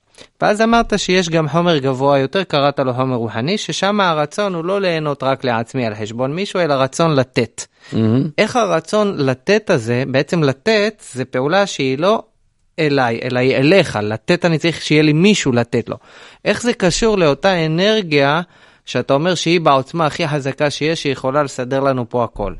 [0.41, 4.81] ואז אמרת שיש גם חומר גבוה יותר, קראת לו חומר רוחני, ששם הרצון הוא לא
[4.81, 7.65] ליהנות רק לעצמי על חשבון מישהו, אלא רצון לתת.
[7.93, 7.97] Mm-hmm.
[8.39, 12.23] איך הרצון לתת הזה, בעצם לתת זה פעולה שהיא לא
[12.79, 15.97] אליי, אלא היא אליך, לתת אני צריך שיהיה לי מישהו לתת לו.
[16.45, 18.41] איך זה קשור לאותה אנרגיה
[18.85, 22.55] שאתה אומר שהיא בעוצמה הכי חזקה שיש, שיכולה לסדר לנו פה הכל.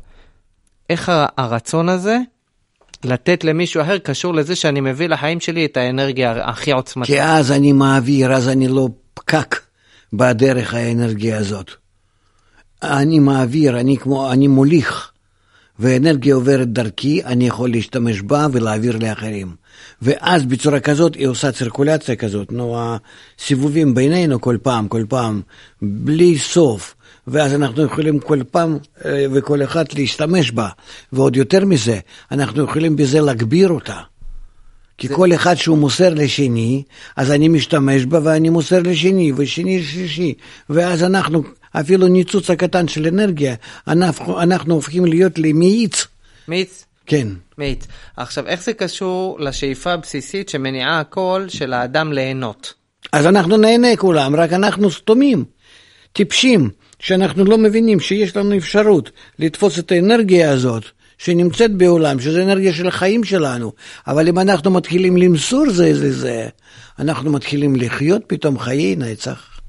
[0.89, 2.17] איך הרצון הזה
[3.05, 7.15] לתת למישהו אחר קשור לזה שאני מביא לחיים שלי את האנרגיה הכי עוצמתית.
[7.15, 9.59] כי אז אני מעביר, אז אני לא פקק
[10.13, 11.71] בדרך האנרגיה הזאת.
[12.83, 15.11] אני מעביר, אני כמו, אני מוליך,
[15.79, 19.55] ואנרגיה עוברת דרכי, אני יכול להשתמש בה ולהעביר לאחרים.
[20.01, 22.77] ואז בצורה כזאת היא עושה צירקולציה כזאת, נו,
[23.39, 25.41] הסיבובים בינינו כל פעם, כל פעם,
[25.81, 26.95] בלי סוף.
[27.27, 30.69] ואז אנחנו יכולים כל פעם אה, וכל אחד להשתמש בה.
[31.13, 31.99] ועוד יותר מזה,
[32.31, 33.99] אנחנו יכולים בזה להגביר אותה.
[34.97, 35.15] כי זה...
[35.15, 36.83] כל אחד שהוא מוסר לשני,
[37.15, 40.33] אז אני משתמש בה ואני מוסר לשני, ושני לשלישי.
[40.69, 43.55] ואז אנחנו, אפילו ניצוץ הקטן של אנרגיה,
[43.87, 46.07] אנחנו, אנחנו הופכים להיות למאיץ.
[46.47, 46.85] מאיץ?
[47.05, 47.27] כן.
[47.57, 47.87] מאיץ.
[48.17, 52.73] עכשיו, איך זה קשור לשאיפה הבסיסית שמניעה הכל של האדם ליהנות?
[53.11, 55.43] אז אנחנו נהנה כולם, רק אנחנו סתומים,
[56.13, 56.69] טיפשים.
[57.01, 60.83] שאנחנו לא מבינים שיש לנו אפשרות לתפוס את האנרגיה הזאת,
[61.17, 63.71] שנמצאת בעולם, שזו אנרגיה של החיים שלנו.
[64.07, 66.47] אבל אם אנחנו מתחילים למסור זה לזה,
[66.99, 69.59] אנחנו מתחילים לחיות פתאום חיי נצח.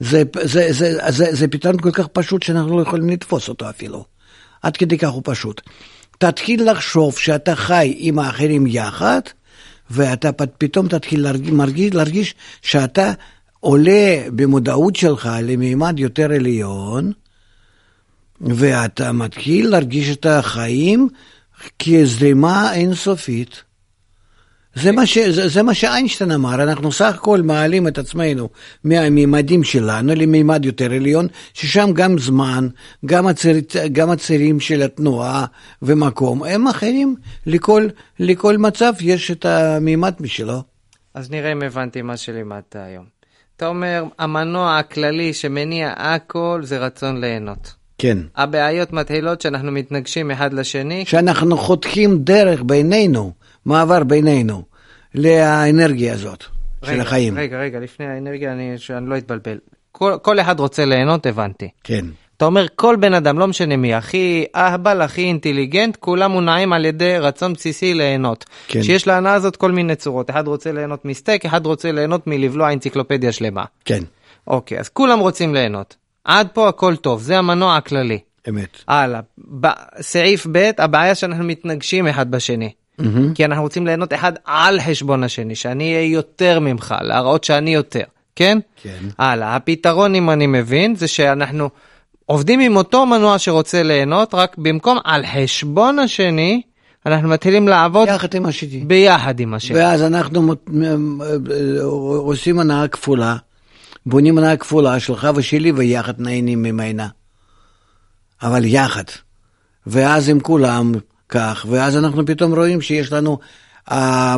[0.00, 3.70] זה, זה, זה, זה, זה, זה פתרון כל כך פשוט שאנחנו לא יכולים לתפוס אותו
[3.70, 4.04] אפילו.
[4.62, 5.60] עד כדי כך הוא פשוט.
[6.18, 9.20] תתחיל לחשוב שאתה חי עם האחרים יחד,
[9.90, 13.12] ואתה פתאום תתחיל להרגיש, להרגיש שאתה
[13.62, 17.12] עולה במודעות שלך למימד יותר עליון,
[18.40, 21.08] ואתה מתחיל להרגיש את החיים
[21.78, 23.62] כזרימה אינסופית.
[24.74, 28.48] זה מה, ש, זה, זה מה שאיינשטיין אמר, אנחנו סך הכל מעלים את עצמנו
[28.84, 32.68] מהמימדים שלנו למימד יותר עליון, ששם גם זמן,
[33.06, 33.56] גם, הציר,
[33.92, 35.46] גם הצירים של התנועה
[35.82, 40.62] ומקום, הם אחרים, לכל, לכל מצב יש את המימד משלו.
[41.14, 43.11] אז נראה אם הבנתי מה שלימדת היום.
[43.62, 47.74] אתה אומר, המנוע הכללי שמניע הכל זה רצון ליהנות.
[47.98, 48.18] כן.
[48.36, 51.04] הבעיות מתחילות שאנחנו מתנגשים אחד לשני.
[51.06, 53.32] שאנחנו חותכים דרך בינינו.
[53.66, 54.62] מעבר בינינו
[55.14, 56.44] לאנרגיה הזאת
[56.82, 57.38] רגע, של החיים.
[57.38, 59.58] רגע, רגע, לפני האנרגיה, אני, שאני לא אתבלבל.
[59.92, 61.68] כל, כל אחד רוצה ליהנות, הבנתי.
[61.84, 62.04] כן.
[62.36, 66.84] אתה אומר, כל בן אדם, לא משנה מי, הכי אהבל, הכי אינטליגנט, כולם מונעים על
[66.84, 68.44] ידי רצון בסיסי ליהנות.
[68.68, 68.82] כן.
[68.82, 70.30] שיש להנאה הזאת כל מיני צורות.
[70.30, 73.64] אחד רוצה ליהנות מסטייק, אחד רוצה ליהנות מלבלוע אנציקלופדיה שלמה.
[73.84, 74.02] כן.
[74.46, 75.96] אוקיי, אז כולם רוצים ליהנות.
[76.24, 78.18] עד פה הכל טוב, זה המנוע הכללי.
[78.48, 78.78] אמת.
[78.88, 79.20] הלאה.
[80.00, 82.72] סעיף ב', הבעיה שאנחנו מתנגשים אחד בשני.
[83.00, 83.34] Mm-hmm.
[83.34, 88.04] כי אנחנו רוצים ליהנות אחד על חשבון השני, שאני אהיה יותר ממך, להראות שאני יותר,
[88.36, 88.58] כן?
[88.82, 88.98] כן.
[89.18, 91.70] הלאה, הפתרון, אם אני מבין, זה שאנחנו
[92.26, 96.62] עובדים עם אותו מנוע שרוצה ליהנות, רק במקום על חשבון השני,
[97.06, 98.84] אנחנו מתחילים לעבוד יחד עם השני.
[98.84, 99.78] ביחד עם השני.
[99.78, 100.54] ואז אנחנו
[102.16, 103.36] עושים הנאה כפולה,
[104.06, 107.08] בונים הנאה כפולה שלך ושלי, ויחד נהנים ממנה.
[108.42, 109.04] אבל יחד.
[109.86, 110.92] ואז עם כולם
[111.28, 113.38] כך, ואז אנחנו פתאום רואים שיש לנו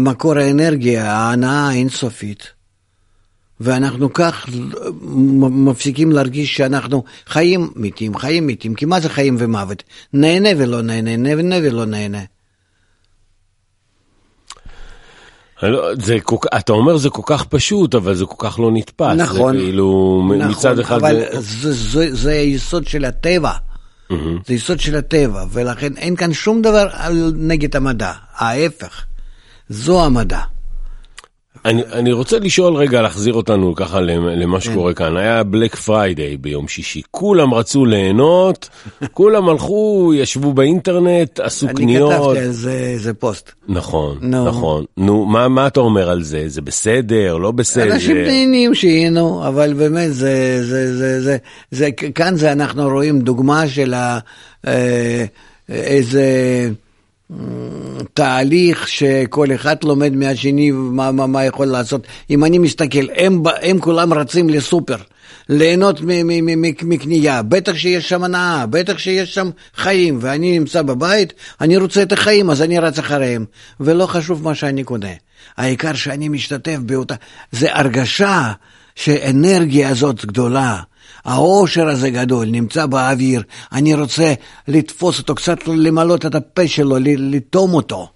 [0.00, 2.52] מקור האנרגיה, ההנאה האינסופית.
[3.60, 4.46] ואנחנו כך
[5.50, 9.82] מפסיקים להרגיש שאנחנו חיים מתים, חיים מתים, כי מה זה חיים ומוות?
[10.12, 12.22] נהנה ולא נהנה, נהנה ולא נהנה.
[15.62, 16.18] לא, זה,
[16.56, 19.16] אתה אומר זה כל כך פשוט, אבל זה כל כך לא נתפס.
[19.16, 21.40] נכון, זה כאילו, נכון, מצד אחד אבל זה...
[21.40, 23.52] זה, זה, זה היסוד של הטבע.
[24.12, 24.14] Mm-hmm.
[24.46, 26.88] זה יסוד של הטבע, ולכן אין כאן שום דבר
[27.34, 29.04] נגד המדע, ההפך,
[29.68, 30.40] זו המדע.
[31.64, 34.70] אני, אני רוצה לשאול רגע, להחזיר אותנו ככה למה כן.
[34.70, 35.16] שקורה כאן.
[35.16, 38.68] היה Black Friday ביום שישי, כולם רצו ליהנות,
[39.12, 42.12] כולם הלכו, ישבו באינטרנט, עשו קניות.
[42.12, 43.52] אני כתבתי על זה איזה פוסט.
[43.68, 44.26] נכון, no.
[44.26, 44.84] נכון.
[44.96, 46.44] נו, מה, מה אתה אומר על זה?
[46.46, 47.92] זה בסדר, לא בסדר?
[47.92, 51.36] אנשים נהנים שהיינו, אבל באמת, זה, זה, זה, זה,
[51.70, 54.18] זה, כאן זה אנחנו רואים דוגמה של ה,
[54.66, 55.24] אה,
[55.68, 56.24] איזה...
[58.14, 62.06] תהליך שכל אחד לומד מהשני מה, מה, מה יכול לעשות.
[62.30, 64.96] אם אני מסתכל, הם, הם כולם רצים לסופר,
[65.48, 66.00] ליהנות
[66.82, 72.12] מקנייה, בטח שיש שם הנאה, בטח שיש שם חיים, ואני נמצא בבית, אני רוצה את
[72.12, 73.44] החיים, אז אני רץ אחריהם,
[73.80, 75.08] ולא חשוב מה שאני קונה.
[75.56, 77.14] העיקר שאני משתתף באותה...
[77.52, 78.52] זה הרגשה
[78.94, 80.80] שאנרגיה הזאת גדולה.
[81.24, 84.34] העושר הזה גדול, נמצא באוויר, אני רוצה
[84.68, 88.08] לתפוס אותו, קצת למלות את הפה שלו, לטום אותו.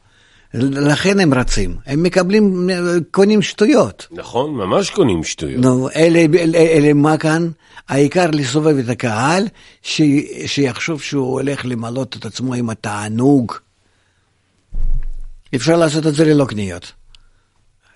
[0.55, 2.71] לכן הם רצים, הם מקבלים,
[3.11, 4.07] קונים שטויות.
[4.11, 5.65] נכון, ממש קונים שטויות.
[5.65, 7.49] נו, אלה, אלה, אלה מה כאן?
[7.89, 9.49] העיקר לסובב את הקהל,
[9.83, 10.03] ש,
[10.47, 13.53] שיחשוב שהוא הולך למלות את עצמו עם התענוג.
[15.55, 16.93] אפשר לעשות את זה ללא קניות,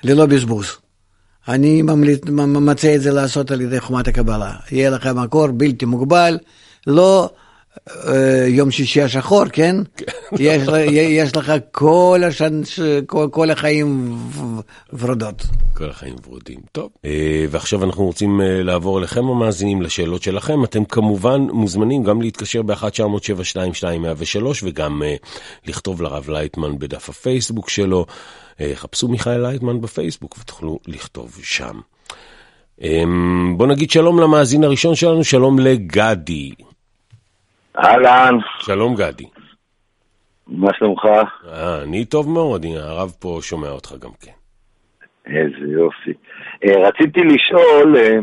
[0.04, 0.66] ללא בזבוז.
[1.48, 4.52] אני ממליץ, מציע את זה לעשות על ידי חומת הקבלה.
[4.72, 6.38] יהיה לך מקור בלתי מוגבל,
[6.86, 7.30] לא
[7.88, 9.76] אה, יום שישי השחור, כן?
[10.38, 12.60] יש, יש לך כל, השן,
[13.06, 14.18] כל, כל החיים
[14.92, 15.42] ורודות.
[15.74, 16.60] כל החיים ורודים.
[16.72, 20.64] טוב, אה, ועכשיו אנחנו רוצים אה, לעבור אליכם המאזינים לשאלות שלכם.
[20.64, 25.02] אתם כמובן מוזמנים גם להתקשר ב-1972-103 וגם
[25.66, 28.06] לכתוב לרב לייטמן בדף הפייסבוק שלו.
[28.74, 31.80] חפשו מיכאל לייטמן בפייסבוק ותוכלו לכתוב שם.
[33.56, 36.50] בוא נגיד שלום למאזין הראשון שלנו, שלום לגדי.
[37.78, 38.38] אהלן.
[38.58, 39.26] שלום גדי.
[40.46, 41.04] מה שלומך?
[41.48, 44.32] אה, אני טוב מאוד, הנה הרב פה שומע אותך גם כן.
[45.26, 46.12] איזה יופי.
[46.64, 48.18] אה, רציתי לשאול, אה,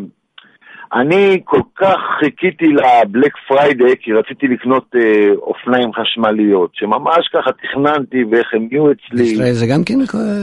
[0.93, 7.51] אני כל כך חיכיתי ל Black Friday כי רציתי לקנות אה, אופניים חשמליות, שממש ככה
[7.51, 9.23] תכננתי ואיך הם יהיו אצלי.
[9.23, 9.99] ישראל זה גם כן?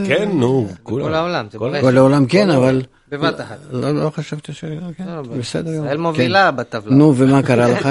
[0.07, 0.65] כן, נו.
[0.83, 1.45] כל העולם.
[1.81, 2.81] כל העולם כן, אבל...
[3.11, 3.57] בבת אחת.
[3.71, 4.65] לא, לא חשבתי ש...
[4.97, 5.69] כן, לא, בסדר.
[5.69, 6.57] ישראל מובילה כן.
[6.57, 6.95] בטבלה.
[6.95, 7.89] נו, ומה קרה לך?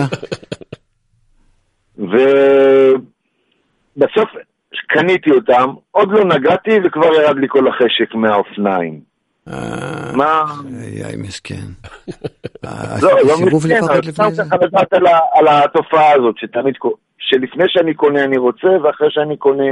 [1.98, 2.16] ו...
[3.96, 4.28] בסוף
[4.88, 9.15] קניתי אותם, עוד לא נגעתי וכבר ירד לי כל החשק מהאופניים.
[9.52, 10.44] אה, מה?
[10.82, 11.66] איי, מסכן.
[13.02, 14.42] לא, לא סיבוב מסכן, לפחות אבל לפני זה.
[15.32, 16.74] על התופעה הזאת, שתמיד,
[17.18, 19.64] שלפני שאני קונה אני רוצה, ואחרי שאני קונה...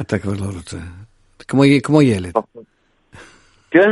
[0.00, 0.76] אתה כבר לא רוצה.
[1.48, 2.32] כמו, כמו ילד.
[3.70, 3.90] כן?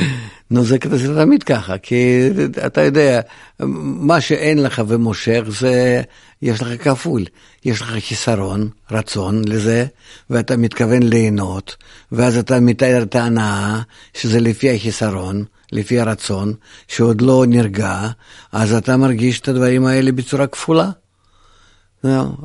[0.50, 2.28] נו, זה, זה תמיד ככה, כי
[2.66, 3.20] אתה יודע,
[3.60, 6.02] מה שאין לך ומושך זה,
[6.42, 7.24] יש לך כפול.
[7.64, 9.86] יש לך חיסרון, רצון לזה,
[10.30, 11.76] ואתה מתכוון ליהנות,
[12.12, 13.80] ואז אתה מתאר את ההנאה,
[14.14, 16.54] שזה לפי החיסרון, לפי הרצון,
[16.88, 18.08] שעוד לא נרגע,
[18.52, 20.90] אז אתה מרגיש את הדברים האלה בצורה כפולה.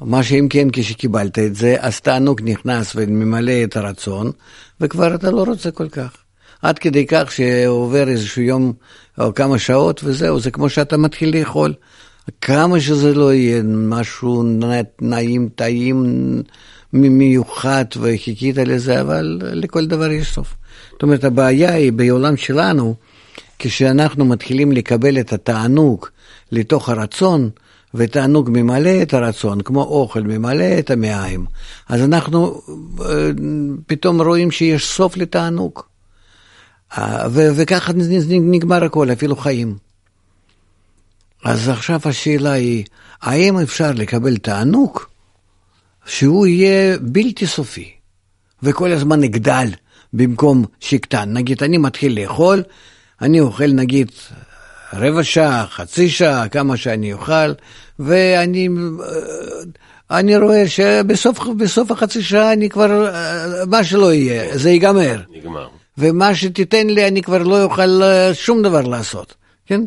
[0.01, 4.31] מה שאם כן, כשקיבלת את זה, אז תענוג נכנס וממלא את הרצון,
[4.81, 6.24] וכבר אתה לא רוצה כל כך.
[6.65, 8.73] עד כדי כך שעובר איזשהו יום
[9.17, 11.73] או כמה שעות וזהו, זה כמו שאתה מתחיל לאכול.
[12.41, 14.43] כמה שזה לא יהיה משהו
[15.01, 16.05] נעים, טעים,
[16.93, 20.55] מיוחד וחיכית לזה, אבל לכל דבר יש סוף.
[20.91, 22.95] זאת אומרת, הבעיה היא בעולם שלנו,
[23.59, 26.05] כשאנחנו מתחילים לקבל את התענוג
[26.51, 27.49] לתוך הרצון,
[27.93, 31.45] ותענוג ממלא את הרצון, כמו אוכל ממלא את המעיים,
[31.89, 32.61] אז אנחנו
[33.01, 33.29] אה,
[33.87, 35.94] פתאום רואים שיש סוף לתענוג.
[36.97, 37.93] אה, וככה
[38.41, 39.77] נגמר הכל, אפילו חיים.
[41.45, 42.85] אז עכשיו השאלה היא,
[43.21, 44.99] האם אפשר לקבל תענוג
[46.05, 47.91] שהוא יהיה בלתי סופי,
[48.63, 49.67] וכל הזמן יגדל
[50.13, 51.33] במקום שיקטן?
[51.33, 52.63] נגיד, אני מתחיל לאכול,
[53.21, 54.11] אני אוכל נגיד
[54.93, 57.53] רבע שעה, חצי שעה, כמה שאני אוכל,
[57.99, 58.69] ואני
[60.11, 63.11] אני רואה שבסוף בסוף החצי שעה אני כבר,
[63.67, 65.21] מה שלא יהיה, זה ייגמר.
[65.29, 65.67] נגמר.
[65.97, 69.81] ומה שתיתן לי אני כבר לא אוכל אה, שום דבר לעשות, כן?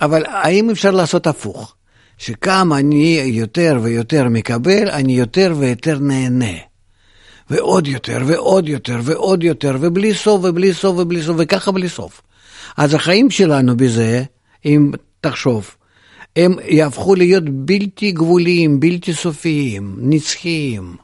[0.00, 1.74] אבל האם אפשר לעשות הפוך?
[2.18, 6.70] שכמה אני יותר ויותר מקבל, אני יותר ויותר נהנה.
[7.50, 12.22] ועוד יותר ועוד יותר ועוד יותר, ובלי סוף ובלי סוף ובלי סוף, וככה בלי סוף.
[12.76, 14.24] אז החיים שלנו בזה,
[14.64, 14.90] אם
[15.20, 15.70] תחשוב,
[16.36, 20.96] הם יהפכו להיות בלתי גבוליים, בלתי סופיים, נצחיים.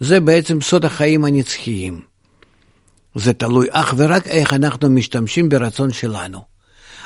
[0.00, 2.00] זה בעצם סוד החיים הנצחיים.
[3.16, 6.40] זה תלוי אך ורק איך אנחנו משתמשים ברצון שלנו.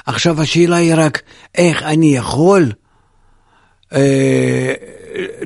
[0.07, 1.23] עכשיו השאלה היא רק
[1.55, 2.73] איך אני יכול
[3.93, 4.73] אה,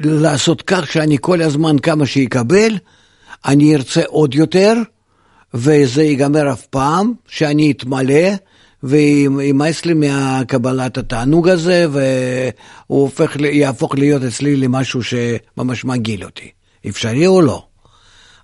[0.04, 2.78] לעשות כך שאני כל הזמן כמה שיקבל,
[3.44, 4.74] אני ארצה עוד יותר,
[5.54, 8.30] וזה ייגמר אף פעם, שאני אתמלא,
[8.82, 16.50] וימאס לי מהקבלת התענוג הזה, והוא הופך, יהפוך להיות אצלי למשהו שממש מגעיל אותי.
[16.88, 17.66] אפשרי או לא?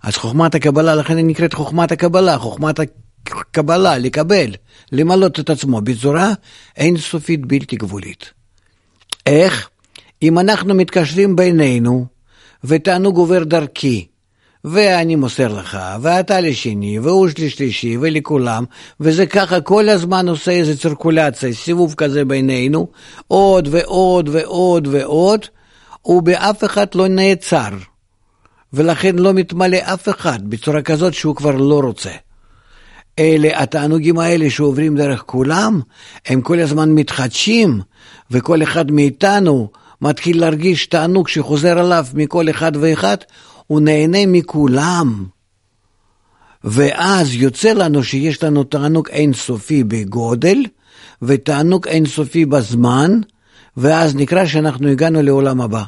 [0.03, 2.81] אז חוכמת הקבלה, לכן היא נקראת חוכמת הקבלה, חוכמת
[3.27, 4.55] הקבלה, לקבל,
[4.93, 6.33] למלות את עצמו בצורה
[6.77, 8.33] אינסופית בלתי גבולית.
[9.27, 9.69] איך?
[10.23, 12.07] אם אנחנו מתקשרים בינינו,
[12.65, 14.07] ותענוג עובר דרכי,
[14.65, 18.65] ואני מוסר לך, ואתה לשני, והוא לשלישי, ולכולם,
[19.01, 22.89] וזה ככה כל הזמן עושה איזה צירקולציה, סיבוב כזה בינינו,
[23.29, 25.47] עוד ועוד ועוד ועוד,
[26.07, 27.69] ובאף אחד לא נעצר.
[28.73, 32.11] ולכן לא מתמלא אף אחד בצורה כזאת שהוא כבר לא רוצה.
[33.19, 35.81] אלה התענוגים האלה שעוברים דרך כולם,
[36.27, 37.81] הם כל הזמן מתחדשים,
[38.31, 43.17] וכל אחד מאיתנו מתחיל להרגיש תענוג שחוזר עליו מכל אחד ואחד,
[43.67, 45.25] הוא נהנה מכולם.
[46.65, 50.59] ואז יוצא לנו שיש לנו תענוג אינסופי בגודל,
[51.23, 53.21] ותענוג אינסופי בזמן,
[53.77, 55.83] ואז נקרא שאנחנו הגענו לעולם הבא,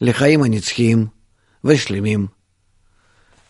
[0.00, 1.13] לחיים הנצחיים.
[1.64, 2.26] ושלמים.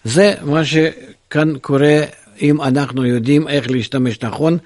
[0.05, 2.01] זה מה שכאן קורה
[2.43, 4.59] אם אנחנו יודעים איך להשתמש נכון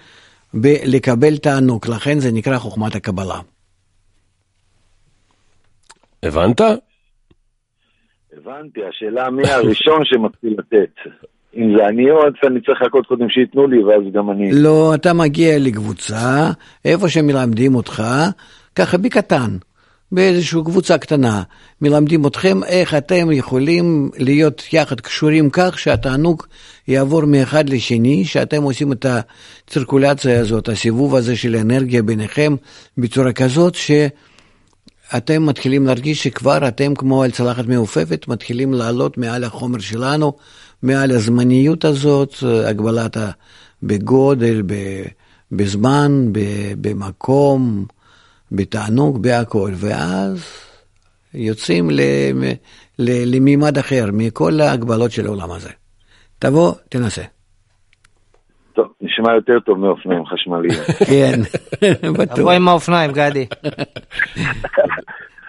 [0.55, 3.41] בלקבל תענוג, לכן זה נקרא חוכמת הקבלה.
[6.23, 6.61] הבנת?
[8.33, 10.95] הבנתי, השאלה מי הראשון שמתחיל לתת.
[11.57, 14.51] אם זה אני או אני צריך לחכות קודם שייתנו לי ואז גם אני...
[14.53, 16.51] לא, אתה מגיע לקבוצה,
[16.85, 18.03] איפה שמלמדים אותך,
[18.75, 19.51] ככה בקטן.
[20.13, 21.43] באיזושהי קבוצה קטנה,
[21.81, 26.43] מלמדים אתכם איך אתם יכולים להיות יחד קשורים כך שהתענוג
[26.89, 32.55] יעבור מאחד לשני, שאתם עושים את הצירקולציה הזאת, הסיבוב הזה של האנרגיה ביניכם,
[32.99, 39.79] בצורה כזאת שאתם מתחילים להרגיש שכבר אתם כמו על צלחת מעופפת, מתחילים לעלות מעל החומר
[39.79, 40.33] שלנו,
[40.83, 43.17] מעל הזמניות הזאת, הגבלת
[43.83, 44.63] בגודל,
[45.53, 46.29] בזמן,
[46.81, 47.87] במקום.
[48.53, 50.47] בתענוג, בהכל, ואז
[51.35, 51.91] יוצאים
[52.99, 55.71] למימד אחר מכל ההגבלות של העולם הזה.
[56.39, 57.23] תבוא, תנסה.
[58.73, 60.81] טוב, נשמע יותר טוב מאופניים חשמליים.
[61.11, 61.41] כן,
[62.13, 62.37] בטוח.
[62.37, 63.47] תבוא עם האופניים, גדי.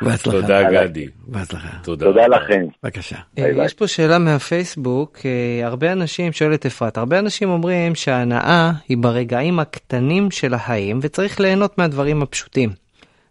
[0.01, 0.41] בהצלחה.
[0.41, 1.07] תודה גדי.
[1.27, 1.77] בהצלחה.
[1.83, 2.27] תודה.
[2.27, 2.65] לכם.
[2.83, 3.15] בבקשה.
[3.33, 3.65] ביי.
[3.65, 9.59] יש פה שאלה מהפייסבוק, אה, הרבה אנשים, שואלת אפרת, הרבה אנשים אומרים שההנאה היא ברגעים
[9.59, 12.69] הקטנים של החיים וצריך ליהנות מהדברים הפשוטים.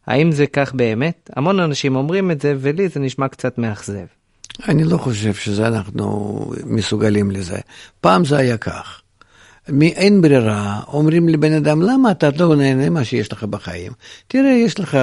[0.08, 1.30] האם זה כך באמת?
[1.36, 4.06] המון אנשים אומרים את זה ולי זה נשמע קצת מאכזב.
[4.68, 7.58] אני לא חושב שזה אנחנו מסוגלים לזה.
[8.00, 9.02] פעם זה היה כך.
[9.82, 13.92] אין ברירה, אומרים לבן אדם, למה אתה לא נהנה מה שיש לך בחיים?
[14.28, 14.98] תראה, יש לך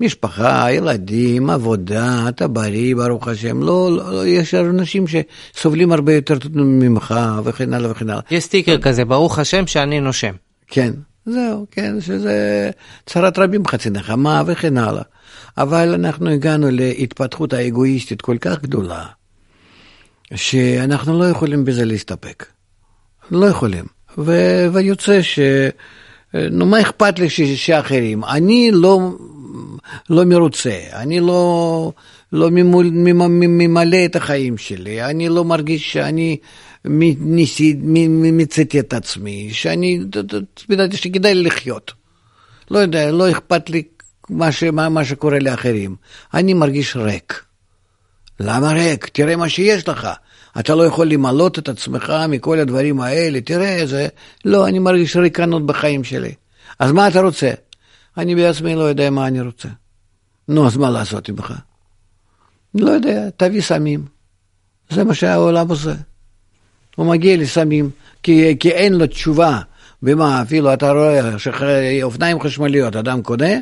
[0.00, 3.62] משפחה, ילדים, עבודה, אתה בריא, ברוך השם.
[3.62, 8.20] לא, לא, לא יש אנשים שסובלים הרבה יותר ממך, וכן הלאה וכן הלאה.
[8.30, 10.32] יש סטיקר כזה, ברוך השם שאני נושם.
[10.66, 10.92] כן,
[11.32, 12.70] זהו, כן, שזה
[13.06, 15.02] צרת רבים חצי נחמה וכן הלאה.
[15.58, 19.06] אבל אנחנו הגענו להתפתחות האגואיסטית כל כך גדולה,
[20.34, 22.46] שאנחנו לא יכולים בזה להסתפק.
[23.30, 23.84] לא יכולים.
[24.18, 25.38] ו- ויוצא ש...
[26.34, 28.24] נו, מה אכפת לי ש- שאחרים?
[28.24, 29.10] אני לא,
[30.10, 31.92] לא מרוצה, אני לא,
[32.32, 36.36] לא ממול, ממלא את החיים שלי, אני לא מרגיש שאני
[36.84, 37.74] ניסי,
[38.32, 40.00] מיציתי את עצמי, שאני,
[40.68, 41.92] יודעת, שכדאי לי לחיות.
[42.70, 43.82] לא יודע, לא אכפת לי
[44.30, 45.96] מה, ש, מה, מה שקורה לאחרים.
[46.34, 47.44] אני מרגיש ריק.
[48.40, 49.08] למה ריק?
[49.08, 50.08] תראה מה שיש לך.
[50.58, 54.08] אתה לא יכול למלות את עצמך מכל הדברים האלה, תראה איזה...
[54.44, 56.34] לא, אני מרגיש ריקנות בחיים שלי.
[56.78, 57.50] אז מה אתה רוצה?
[58.16, 59.68] אני בעצמי לא יודע מה אני רוצה.
[60.48, 61.54] נו, אז מה לעשות עמך?
[62.74, 64.04] לא יודע, תביא סמים.
[64.90, 65.94] זה מה שהעולם עושה.
[66.96, 67.90] הוא מגיע לסמים,
[68.22, 69.60] כי, כי אין לו תשובה.
[70.02, 73.54] ומה, אפילו אתה רואה שאופניים חשמליות אדם קונה,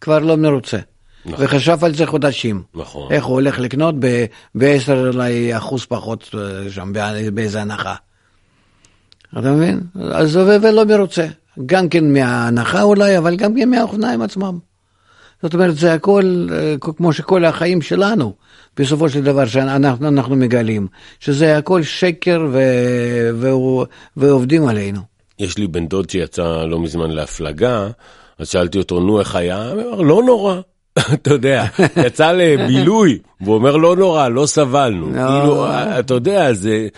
[0.00, 0.78] כבר לא מרוצה.
[1.26, 1.44] נכון.
[1.44, 2.62] וחשב על זה חודשים.
[2.74, 3.12] נכון.
[3.12, 3.94] איך הוא הולך לקנות
[4.56, 4.92] ב-10
[5.56, 6.92] אחוז פחות אה, שם,
[7.34, 7.94] באיזה הנחה.
[9.38, 9.80] אתה מבין?
[10.12, 11.26] אז ולא מרוצה.
[11.66, 14.58] גם כן מההנחה אולי, אבל גם כן מהאופניים עצמם.
[15.42, 18.34] זאת אומרת, זה הכל, אה, כמו שכל החיים שלנו,
[18.78, 20.86] בסופו של דבר, שאנחנו אנחנו מגלים,
[21.20, 22.60] שזה הכל שקר ו,
[23.34, 23.48] ו,
[24.16, 25.00] ועובדים עלינו.
[25.38, 27.88] יש לי בן דוד שיצא לא מזמן להפלגה,
[28.38, 29.70] אז שאלתי אותו, נו, איך היה?
[29.70, 30.60] הוא אמר, לא נורא.
[31.14, 31.64] אתה יודע,
[32.06, 35.06] יצא לבילוי, והוא אומר לא נורא, לא סבלנו.
[35.12, 35.66] כאילו,
[35.98, 36.88] אתה יודע, זה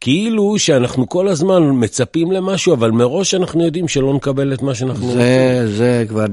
[0.00, 5.06] כאילו שאנחנו כל הזמן מצפים למשהו, אבל מראש אנחנו יודעים שלא נקבל את מה שאנחנו
[5.06, 5.20] רוצים.
[5.20, 6.24] זה, זה כבר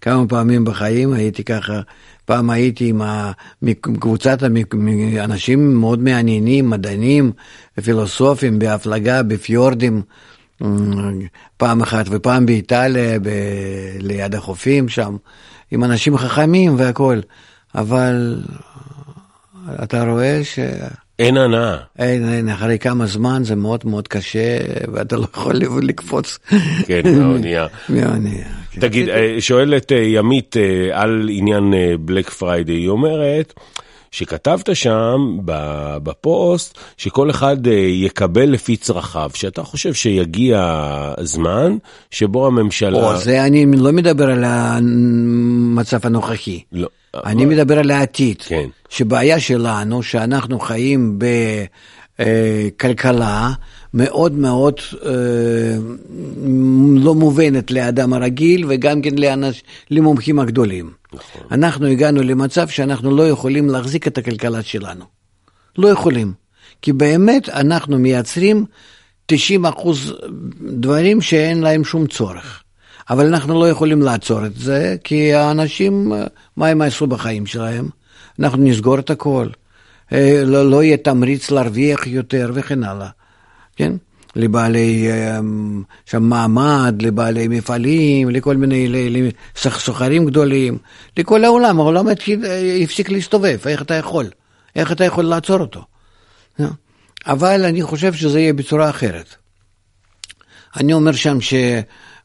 [0.00, 1.80] כמה פעמים בחיים הייתי ככה.
[2.24, 3.02] פעם הייתי עם
[4.00, 4.38] קבוצת
[5.24, 7.32] אנשים מאוד מעניינים, מדענים,
[7.82, 10.02] פילוסופים, בהפלגה, בפיורדים.
[11.56, 13.28] פעם אחת ופעם באיטליה, ב...
[13.98, 15.16] ליד החופים שם,
[15.70, 17.22] עם אנשים חכמים והכול,
[17.74, 18.42] אבל
[19.82, 20.58] אתה רואה ש...
[21.18, 21.76] אין הנאה.
[21.98, 24.58] אין, אין, אחרי כמה זמן זה מאוד מאוד קשה,
[24.92, 26.38] ואתה לא יכול לקפוץ.
[26.86, 27.66] כן, מהאונייה.
[27.88, 28.46] מהאונייה.
[28.70, 28.80] כן.
[28.80, 30.56] תגיד, שואלת ימית
[30.92, 33.52] על עניין בלק פריידי, היא אומרת,
[34.10, 35.38] שכתבת שם
[36.02, 37.56] בפוסט שכל אחד
[37.88, 41.76] יקבל לפי צרכיו, שאתה חושב שיגיע זמן
[42.10, 42.98] שבו הממשלה...
[42.98, 46.60] או, זה אני לא מדבר על המצב הנוכחי.
[46.72, 46.88] לא.
[47.24, 48.42] אני מדבר על העתיד.
[48.42, 48.68] כן.
[48.88, 51.18] שבעיה שלנו, שאנחנו חיים
[52.18, 53.50] בכלכלה
[53.94, 54.74] מאוד מאוד
[55.04, 55.10] אה,
[56.96, 60.90] לא מובנת לאדם הרגיל וגם כן לאנש, למומחים הגדולים.
[61.12, 61.42] נכון.
[61.50, 65.04] אנחנו הגענו למצב שאנחנו לא יכולים להחזיק את הכלכלה שלנו.
[65.78, 66.32] לא יכולים.
[66.82, 68.64] כי באמת אנחנו מייצרים
[69.26, 70.14] 90 אחוז
[70.60, 72.62] דברים שאין להם שום צורך.
[73.10, 76.12] אבל אנחנו לא יכולים לעצור את זה, כי האנשים,
[76.56, 77.88] מה הם עשו בחיים שלהם?
[78.38, 79.48] אנחנו נסגור את הכל.
[80.44, 83.08] לא, לא יהיה תמריץ להרוויח יותר וכן הלאה,
[83.76, 83.92] כן?
[84.36, 85.08] לבעלי
[86.06, 90.78] שם מעמד, לבעלי מפעלים, לכל מיני סוחרים גדולים,
[91.16, 92.06] לכל העולם, העולם
[92.82, 94.26] הפסיק להסתובב, איך אתה יכול?
[94.76, 95.84] איך אתה יכול לעצור אותו?
[97.26, 99.34] אבל אני חושב שזה יהיה בצורה אחרת.
[100.76, 101.54] אני אומר שם ש...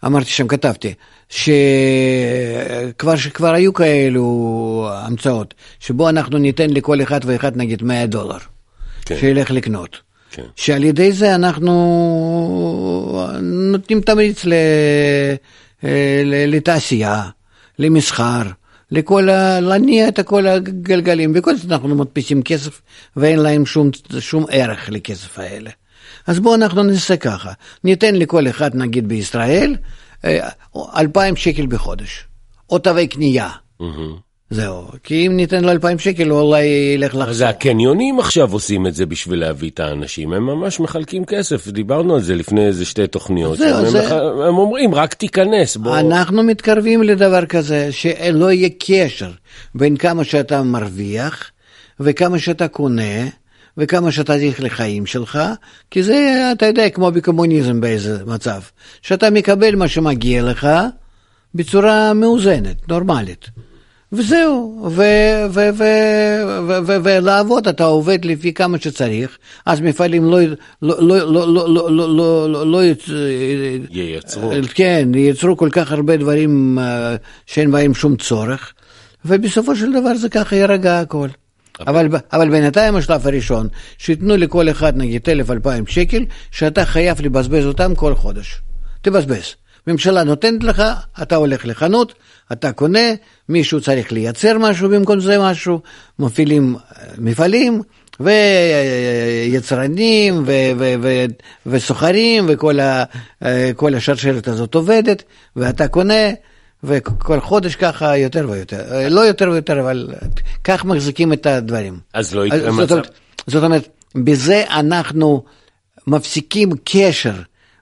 [0.05, 0.93] אמרתי שם, כתבתי,
[1.29, 8.37] שכבר שכבר היו כאלו המצאות, שבו אנחנו ניתן לכל אחד ואחד נגיד 100 דולר,
[9.05, 9.17] כן.
[9.19, 9.97] שילך לקנות.
[10.32, 10.43] כן.
[10.55, 11.71] שעל ידי זה אנחנו
[13.41, 14.53] נותנים תמריץ ל...
[16.47, 17.23] לתעשייה,
[17.80, 18.41] למסחר,
[18.91, 19.59] לכל ה...
[19.59, 22.82] להניע את כל הגלגלים, בכל זאת אנחנו מדפיסים כסף
[23.15, 25.69] ואין להם שום, שום ערך לכסף האלה.
[26.28, 27.51] אז בואו אנחנו נעשה ככה,
[27.84, 29.76] ניתן לכל אחד נגיד בישראל
[30.97, 32.26] אלפיים שקל בחודש,
[32.69, 33.49] או תווי קנייה.
[33.82, 33.86] Mm-hmm.
[34.49, 36.65] זהו, כי אם ניתן לו 2,000 שקל, הוא אולי
[36.95, 37.32] ילך לחסוך.
[37.32, 42.15] זה הקניונים עכשיו עושים את זה בשביל להביא את האנשים, הם ממש מחלקים כסף, דיברנו
[42.15, 43.57] על זה לפני איזה שתי תוכניות.
[43.57, 44.11] זהו, הם, זה- מח...
[44.47, 45.99] הם אומרים, רק תיכנס, בוא...
[45.99, 49.32] אנחנו מתקרבים לדבר כזה, שלא יהיה קשר
[49.76, 51.51] בין כמה שאתה מרוויח
[51.99, 53.28] וכמה שאתה קונה
[53.78, 55.39] וכמה שאתה צריך לחיים שלך,
[55.91, 58.61] כי זה, אתה יודע, כמו בקומוניזם באיזה מצב,
[59.01, 60.67] שאתה מקבל מה שמגיע לך
[61.55, 63.49] בצורה מאוזנת, נורמלית.
[64.13, 64.89] וזהו,
[67.03, 70.39] ולעבוד, אתה עובד לפי כמה שצריך, אז מפעלים לא,
[73.91, 74.51] ייצרו.
[74.74, 76.78] כן, ייצרו כל כך הרבה דברים
[77.45, 78.74] שאין בהם שום צורך,
[79.26, 81.28] ובסופו של דבר זה ככה יירגע הכל.
[81.88, 83.67] אבל, אבל בינתיים השלב הראשון,
[83.97, 88.61] שייתנו לכל אחד נגיד אלף אלפיים שקל, שאתה חייב לבזבז אותם כל חודש.
[89.01, 89.55] תבזבז.
[89.88, 90.84] ממשלה נותנת לך,
[91.21, 92.13] אתה הולך לחנות,
[92.51, 93.13] אתה קונה,
[93.49, 95.82] מישהו צריך לייצר משהו במקום זה משהו,
[96.19, 97.82] מפעילים אה, מפעלים,
[99.49, 100.45] ויצרנים
[101.65, 103.03] וסוחרים וכל ה-
[103.43, 105.23] אה, השרשרת הזאת עובדת,
[105.55, 106.29] ואתה קונה,
[106.84, 110.07] וכל חודש ככה יותר ויותר, אה, לא יותר ויותר, אבל
[110.63, 111.99] כך מחזיקים את הדברים.
[112.13, 112.91] אז לא יקרה זאת מצב...
[112.91, 113.09] אומרת-
[113.47, 115.43] זאת אומרת, בזה אנחנו
[116.07, 117.34] מפסיקים קשר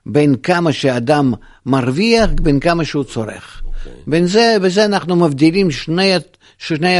[0.06, 1.32] בין כמה שאדם
[1.66, 3.62] מרוויח, בין כמה שהוא צורך.
[4.06, 6.12] בין זה, בזה אנחנו מבדילים שני,
[6.58, 6.96] שני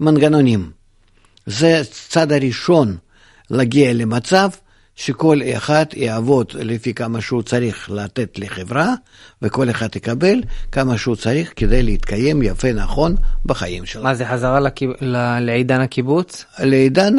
[0.00, 0.70] המנגנונים.
[1.46, 2.96] זה הצד הראשון
[3.50, 4.48] להגיע למצב
[4.98, 8.94] שכל אחד יעבוד לפי כמה שהוא צריך לתת לחברה,
[9.42, 10.40] וכל אחד יקבל
[10.72, 13.14] כמה שהוא צריך כדי להתקיים יפה נכון
[13.46, 14.02] בחיים שלו.
[14.02, 16.44] מה זה חזרה לקיב- ל- לעידן הקיבוץ?
[16.58, 17.16] לעידן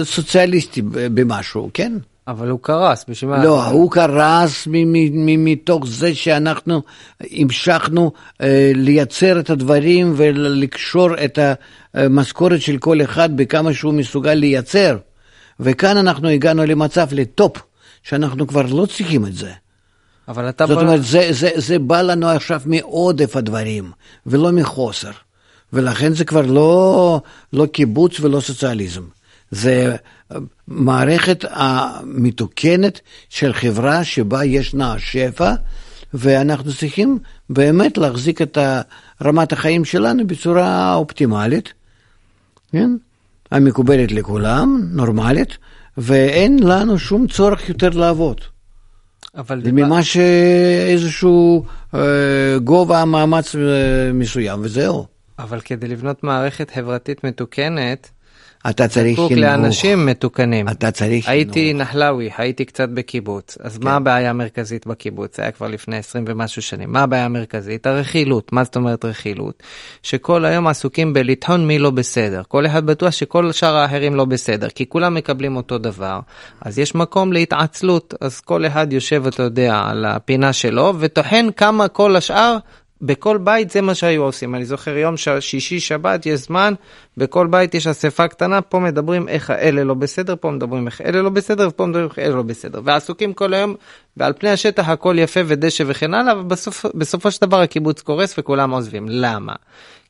[0.00, 1.92] הסוציאליסטי במשהו, כן?
[2.28, 3.44] אבל הוא קרס, בשביל מה?
[3.44, 4.68] לא, הוא קרס
[5.38, 6.82] מתוך זה שאנחנו
[7.30, 11.38] המשכנו אה, לייצר את הדברים ולקשור את
[11.94, 14.96] המשכורת של כל אחד בכמה שהוא מסוגל לייצר.
[15.60, 17.56] וכאן אנחנו הגענו למצב לטופ,
[18.02, 19.52] שאנחנו כבר לא צריכים את זה.
[20.28, 20.66] אבל אתה...
[20.66, 23.90] זאת בוא- אומרת, זה, זה, זה בא לנו עכשיו מעודף הדברים,
[24.26, 25.10] ולא מחוסר.
[25.72, 27.20] ולכן זה כבר לא,
[27.52, 29.02] לא קיבוץ ולא סוציאליזם.
[29.50, 29.96] זה
[30.32, 30.36] אה,
[30.68, 35.52] מערכת המתוקנת של חברה שבה ישנה שפע,
[36.14, 37.18] ואנחנו צריכים
[37.50, 38.58] באמת להחזיק את
[39.24, 41.72] רמת החיים שלנו בצורה אופטימלית,
[42.72, 42.90] כן?
[43.50, 45.58] המקובלת לכולם, נורמלית,
[45.98, 48.40] ואין לנו שום צורך יותר לעבוד.
[49.36, 52.00] אבל זה דיבר- ממש אה, איזשהו אה,
[52.64, 53.60] גובה מאמץ אה,
[54.14, 55.06] מסוים, וזהו.
[55.38, 58.10] אבל כדי לבנות מערכת חברתית מתוקנת,
[58.70, 59.44] אתה צריך זקוק חינוך.
[59.44, 60.68] לאנשים מתוקנים.
[60.68, 61.82] אתה צריך הייתי חינוך.
[61.82, 63.84] נחלאוי, הייתי קצת בקיבוץ, אז כן.
[63.84, 65.36] מה הבעיה המרכזית בקיבוץ?
[65.36, 66.92] זה היה כבר לפני 20 ומשהו שנים.
[66.92, 67.86] מה הבעיה המרכזית?
[67.86, 68.52] הרכילות.
[68.52, 69.62] מה זאת אומרת רכילות?
[70.02, 72.42] שכל היום עסוקים בלטעון מי לא בסדר.
[72.48, 76.20] כל אחד בטוח שכל שאר האחרים לא בסדר, כי כולם מקבלים אותו דבר.
[76.60, 81.88] אז יש מקום להתעצלות, אז כל אחד יושב, אתה יודע, על הפינה שלו, וטוחן כמה
[81.88, 82.56] כל השאר
[83.00, 84.54] בכל בית זה מה שהיו עושים.
[84.54, 86.74] אני זוכר יום ש- שישי שבת יש זמן,
[87.16, 91.22] בכל בית יש אספה קטנה, פה מדברים איך האלה לא בסדר, פה מדברים איך אלה
[91.22, 92.80] לא בסדר, ופה מדברים איך אלה לא בסדר.
[92.84, 93.74] ועסוקים כל היום,
[94.16, 99.06] ועל פני השטח הכל יפה ודשא וכן הלאה, ובסופו של דבר הקיבוץ קורס וכולם עוזבים.
[99.08, 99.52] למה?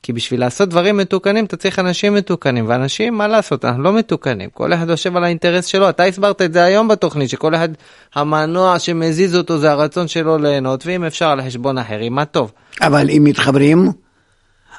[0.07, 4.51] כי בשביל לעשות דברים מתוקנים אתה צריך אנשים מתוקנים, ואנשים, מה לעשות, אנחנו לא מתוקנים,
[4.51, 7.69] כל אחד יושב על האינטרס שלו, אתה הסברת את זה היום בתוכנית, שכל אחד,
[8.15, 12.53] המנוע שמזיז אותו זה הרצון שלו ליהנות, ואם אפשר על חשבון אחרים, מה טוב.
[12.81, 13.93] אבל אם מתחברים,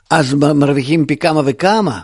[0.10, 2.00] אז מרוויחים פי כמה וכמה.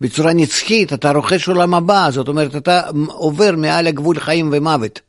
[0.00, 5.00] בצורה נצחית, אתה רוכש עולם הבא, זאת אומרת, אתה עובר מעל הגבול חיים ומוות.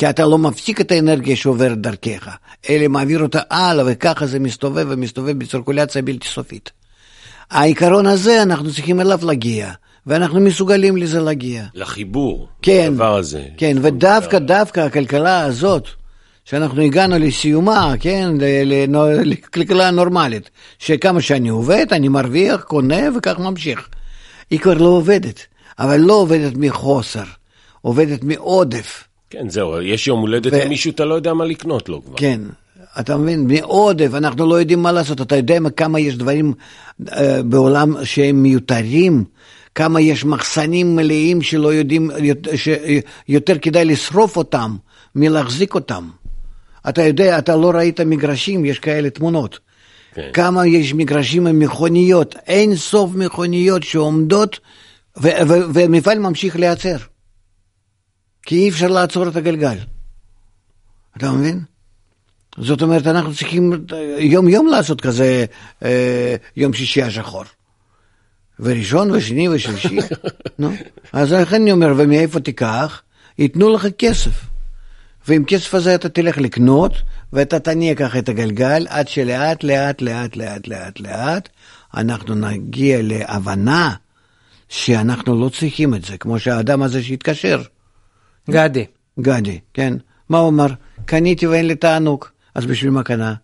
[0.00, 2.28] כי אתה לא מפסיק את האנרגיה שעוברת דרכך,
[2.70, 6.70] אלא מעביר אותה הלאה, וככה זה מסתובב ומסתובב בצירקולציה בלתי סופית.
[7.50, 9.70] העיקרון הזה, אנחנו צריכים אליו להגיע,
[10.06, 11.64] ואנחנו מסוגלים לזה להגיע.
[11.74, 13.42] לחיבור, כן, הדבר הזה.
[13.56, 15.88] כן, ודווקא, דווקא הכלכלה הזאת,
[16.44, 18.30] שאנחנו הגענו לסיומה, כן,
[19.24, 23.88] לכלכלה נורמלית, שכמה שאני עובד, אני מרוויח, קונה וכך ממשיך.
[24.50, 25.46] היא כבר לא עובדת,
[25.78, 27.24] אבל לא עובדת מחוסר,
[27.80, 29.09] עובדת מעודף.
[29.30, 32.16] כן, זהו, יש יום הולדת ו- למישהו, אתה לא יודע מה לקנות לו כבר.
[32.16, 32.40] כן,
[33.00, 33.46] אתה מבין?
[33.46, 35.20] מעודף, אנחנו לא יודעים מה לעשות.
[35.20, 36.52] אתה יודע כמה יש דברים
[37.12, 39.24] אה, בעולם שהם מיותרים?
[39.74, 42.10] כמה יש מחסנים מלאים שלא יודעים,
[42.56, 44.76] שיותר כדאי לשרוף אותם
[45.14, 46.08] מלהחזיק אותם.
[46.88, 49.58] אתה יודע, אתה לא ראית מגרשים, יש כאלה תמונות.
[50.14, 50.30] כן.
[50.32, 54.60] כמה יש מגרשים עם מכוניות, אין סוף מכוניות שעומדות,
[55.16, 56.96] ו- ו- ומפעל ממשיך לייצר.
[58.50, 59.76] כי אי אפשר לעצור את הגלגל.
[61.16, 61.60] אתה מבין?
[62.58, 63.86] זאת אומרת, אנחנו צריכים
[64.18, 65.44] יום-יום לעשות כזה
[65.84, 67.44] אה, יום שישי השחור.
[68.60, 69.98] וראשון ושני ושלישי,
[70.58, 70.72] נו.
[71.12, 73.02] אז לכן אני אומר, ומאיפה תיקח?
[73.38, 74.44] ייתנו לך כסף.
[75.28, 76.92] ועם כסף הזה אתה תלך לקנות,
[77.32, 81.48] ואתה תניע ככה את הגלגל, עד שלאט, לאט, לאט, לאט, לאט, לאט,
[81.94, 83.94] אנחנו נגיע להבנה
[84.68, 87.62] שאנחנו לא צריכים את זה, כמו שהאדם הזה שהתקשר.
[88.50, 88.84] גדי.
[89.20, 89.94] גדי, כן.
[90.28, 90.66] מה הוא אמר?
[91.04, 92.24] קניתי ואין לי תענוג.
[92.54, 93.34] אז בשביל מה קנה?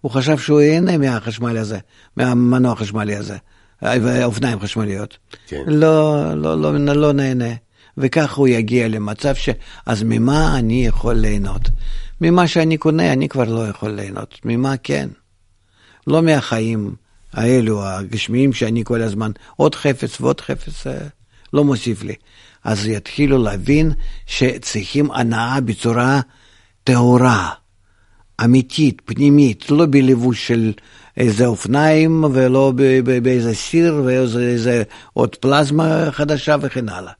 [0.00, 1.78] הוא חשב שהוא ייהנה מהחשמל הזה,
[2.16, 3.36] מהמנוע החשמלי הזה,
[3.82, 5.18] ואופניים חשמליות.
[5.46, 5.62] כן.
[5.66, 7.54] לא, לא, לא, לא נהנה.
[7.98, 9.48] וכך הוא יגיע למצב ש...
[9.86, 11.70] אז ממה אני יכול ליהנות?
[12.20, 14.38] ממה שאני קונה אני כבר לא יכול ליהנות.
[14.44, 15.08] ממה כן?
[16.06, 16.94] לא מהחיים
[17.32, 20.98] האלו, הגשמיים, שאני כל הזמן עוד חפץ ועוד חפץ, אה,
[21.52, 22.14] לא מוסיף לי.
[22.66, 23.92] אז יתחילו להבין
[24.26, 26.20] שצריכים הנאה בצורה
[26.84, 27.50] טהורה,
[28.44, 30.72] אמיתית, פנימית, לא בלבוש של
[31.16, 32.72] איזה אופניים ולא
[33.22, 37.12] באיזה סיר ואיזה עוד פלזמה חדשה וכן הלאה.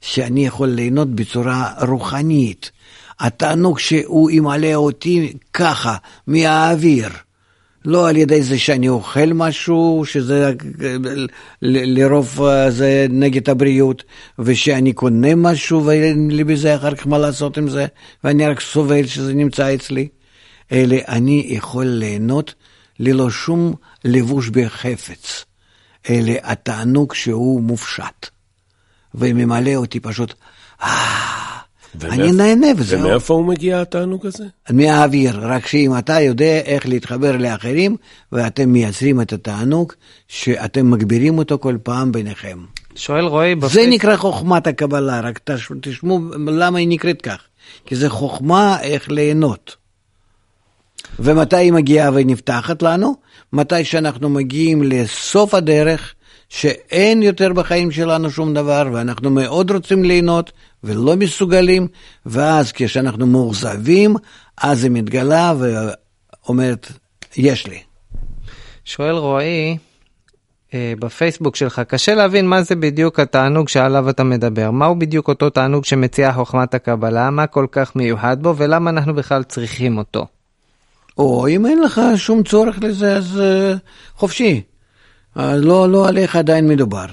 [0.00, 2.70] שאני יכול ליהנות בצורה רוחנית.
[3.20, 5.96] התענוג שהוא ימלא אותי ככה,
[6.26, 7.08] מהאוויר.
[7.84, 10.52] לא על ידי זה שאני אוכל משהו, שזה
[11.62, 14.04] לרוב זה נגד הבריאות,
[14.38, 17.86] ושאני קונה משהו ואין לי בזה אחר כך מה לעשות עם זה,
[18.24, 20.08] ואני רק סובל שזה נמצא אצלי,
[20.72, 22.54] אלא אני יכול ליהנות
[22.98, 23.74] ללא שום
[24.04, 25.44] לבוש בחפץ,
[26.10, 28.26] אלא התענוג שהוא מופשט,
[29.14, 30.34] וממלא אותי פשוט,
[30.82, 31.59] אה...
[32.02, 33.00] אני נהנה וזהו.
[33.00, 34.44] ומאיפה הוא מגיע התענוג הזה?
[34.70, 37.96] מהאוויר, רק שאם אתה יודע איך להתחבר לאחרים,
[38.32, 39.92] ואתם מייצרים את התענוג,
[40.28, 42.58] שאתם מגבירים אותו כל פעם ביניכם.
[42.94, 43.72] שואל רועי בפייס...
[43.72, 45.40] זה נקרא חוכמת הקבלה, רק
[45.80, 47.38] תשמעו למה היא נקראת כך.
[47.86, 49.76] כי זה חוכמה איך ליהנות.
[51.18, 53.14] ומתי היא מגיעה ונפתחת לנו?
[53.52, 56.14] מתי שאנחנו מגיעים לסוף הדרך,
[56.50, 60.52] שאין יותר בחיים שלנו שום דבר, ואנחנו מאוד רוצים ליהנות,
[60.84, 61.88] ולא מסוגלים,
[62.26, 64.16] ואז כשאנחנו מאוכזבים,
[64.62, 66.92] אז היא מתגלה ואומרת,
[67.36, 67.78] יש לי.
[68.84, 69.76] שואל רועי,
[70.74, 74.70] אה, בפייסבוק שלך, קשה להבין מה זה בדיוק התענוג שעליו אתה מדבר.
[74.70, 79.42] מהו בדיוק אותו תענוג שמציע חוכמת הקבלה, מה כל כך מיוחד בו, ולמה אנחנו בכלל
[79.42, 80.26] צריכים אותו?
[81.18, 83.78] או אם אין לך שום צורך לזה, אז uh,
[84.16, 84.62] חופשי.
[85.36, 87.06] Uh, לא, לא עליך עדיין מדובר.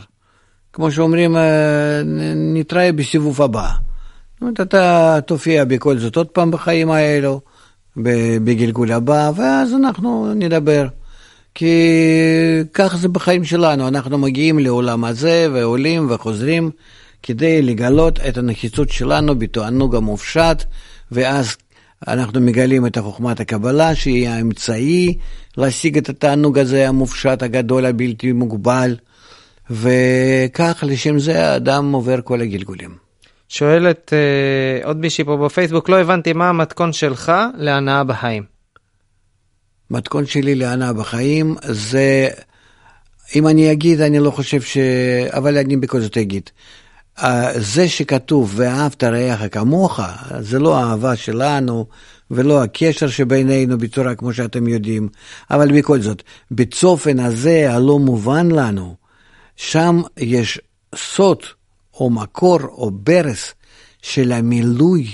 [0.74, 1.40] כמו שאומרים, uh,
[2.36, 3.70] נתראה בסיבוב הבא.
[4.34, 7.42] זאת אומרת, אתה תופיע בכל זאת עוד פעם בחיים האלו,
[8.44, 10.88] בגלגול הבא, ואז אנחנו נדבר.
[11.56, 11.76] כי
[12.74, 16.72] כך זה בחיים שלנו, אנחנו מגיעים לעולם הזה ועולים וחוזרים
[17.24, 20.64] כדי לגלות את הנחיצות שלנו בתענוג המופשט,
[21.12, 21.58] ואז
[22.08, 25.18] אנחנו מגלים את חוכמת הקבלה, שהיא האמצעי
[25.58, 28.96] להשיג את התענוג הזה המופשט הגדול הבלתי מוגבל,
[29.70, 32.96] וכך לשם זה האדם עובר כל הגלגולים.
[33.50, 38.44] שואלת uh, עוד מישהי פה בפייסבוק, לא הבנתי מה המתכון שלך להנאה בחיים.
[39.92, 42.28] מתכון שלי להנאה בחיים זה,
[43.36, 44.78] אם אני אגיד, אני לא חושב ש...
[45.30, 46.50] אבל אני בכל זאת אגיד.
[47.58, 50.00] זה שכתוב ואהבת רעך כמוך,
[50.40, 51.86] זה לא האהבה שלנו
[52.32, 55.10] ולא הקשר שבינינו בצורה כמו שאתם יודעים,
[55.52, 58.96] אבל בכל זאת, בצופן הזה הלא מובן לנו,
[59.56, 60.60] שם יש
[60.96, 61.40] סוד
[61.94, 63.54] או מקור או ברס
[64.02, 65.08] של המילוי,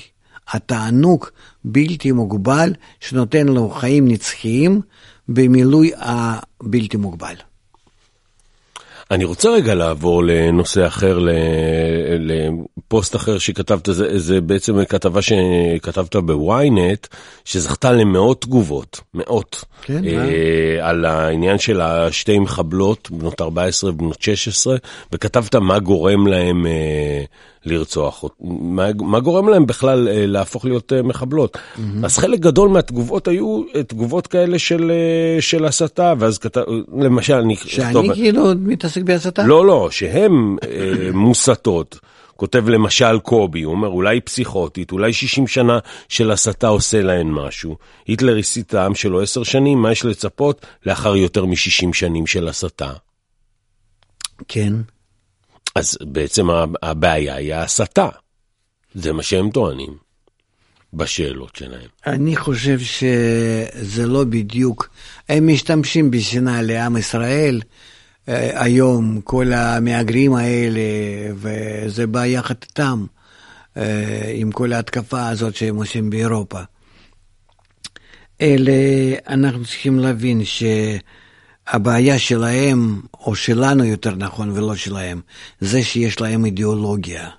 [0.52, 1.26] התענוג
[1.66, 4.82] בלתי מוגבל, שנותן לו חיים נצחיים
[5.30, 7.36] במילוי הבלתי מוגבל.
[9.12, 11.20] אני רוצה רגע לעבור לנושא אחר,
[12.20, 17.08] לפוסט אחר שכתבת, זה, זה בעצם כתבה שכתבת בוויינט,
[17.46, 24.78] שזכתה למאות תגובות, מאות, כן, אה, על העניין של השתי מחבלות, בנות 14 ובנות 16,
[25.12, 27.24] וכתבת מה גורם להם אה,
[27.66, 31.58] לרצוח, מה, מה גורם להם בכלל אה, להפוך להיות אה, מחבלות.
[31.58, 31.80] Mm-hmm.
[32.04, 34.92] אז חלק גדול מהתגובות היו אה, תגובות כאלה של,
[35.40, 36.62] של הסתה, ואז כתב,
[37.00, 37.56] למשל, אני...
[37.56, 39.44] שאני טוב, כאילו מתעסק בהסתה?
[39.44, 40.56] לא, לא, שהן
[41.14, 42.00] מוסתות.
[42.36, 47.78] כותב למשל קובי, הוא אומר אולי פסיכוטית, אולי 60 שנה של הסתה עושה להן משהו.
[48.08, 52.92] היטלר הסית העם שלו 10 שנים, מה יש לצפות לאחר יותר מ-60 שנים של הסתה?
[54.48, 54.74] כן.
[55.76, 56.48] אז בעצם
[56.84, 58.10] הבעיה היא ההסתה.
[58.96, 59.98] זה מה שהם טוענים
[60.94, 61.88] בשאלות שלהם.
[62.08, 64.90] אני חושב שזה לא בדיוק,
[65.30, 67.62] הם משתמשים בשנאה לעם ישראל.
[68.30, 70.82] אה, היום כל המהגרים האלה,
[71.36, 73.06] וזה בא יחד איתם,
[74.34, 76.60] עם כל ההתקפה הזאת שהם עושים באירופה.
[78.42, 78.72] אלה,
[79.28, 80.42] אנחנו צריכים להבין
[81.72, 85.22] שהבעיה שלהם, או שלנו יותר נכון ולא שלהם,
[85.60, 87.30] זה שיש להם אידיאולוגיה.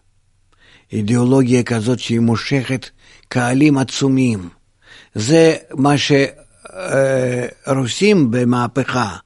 [0.92, 2.88] אידיאולוגיה כזאת שהיא מושכת
[3.28, 4.48] קהלים עצומים.
[5.14, 5.94] זה מה
[7.66, 9.16] שרוסים במהפכה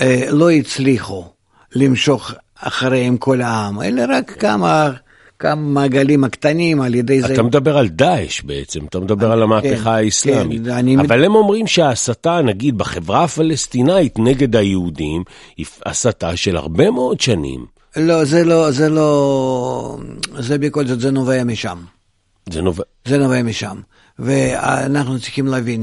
[0.00, 1.28] אה, לא הצליחו
[1.74, 4.90] למשוך אחריהם כל העם, אלא רק כמה
[5.38, 7.34] כמה מעגלים הקטנים על ידי זה.
[7.34, 10.64] אתה מדבר על דאעש בעצם, אתה מדבר על המהפכה כן, האסלאמית.
[10.64, 10.96] כן, אני...
[10.96, 15.24] אבל הם אומרים שההסתה, נגיד, בחברה הפלסטינאית נגד היהודים,
[15.56, 17.66] היא הסתה של הרבה מאוד שנים.
[17.96, 19.98] לא, זה לא, זה לא,
[20.38, 21.78] זה בכל זאת, זה נובע משם.
[22.50, 22.84] זה נובע?
[23.04, 23.80] זה נובע משם.
[24.18, 25.82] ואנחנו צריכים להבין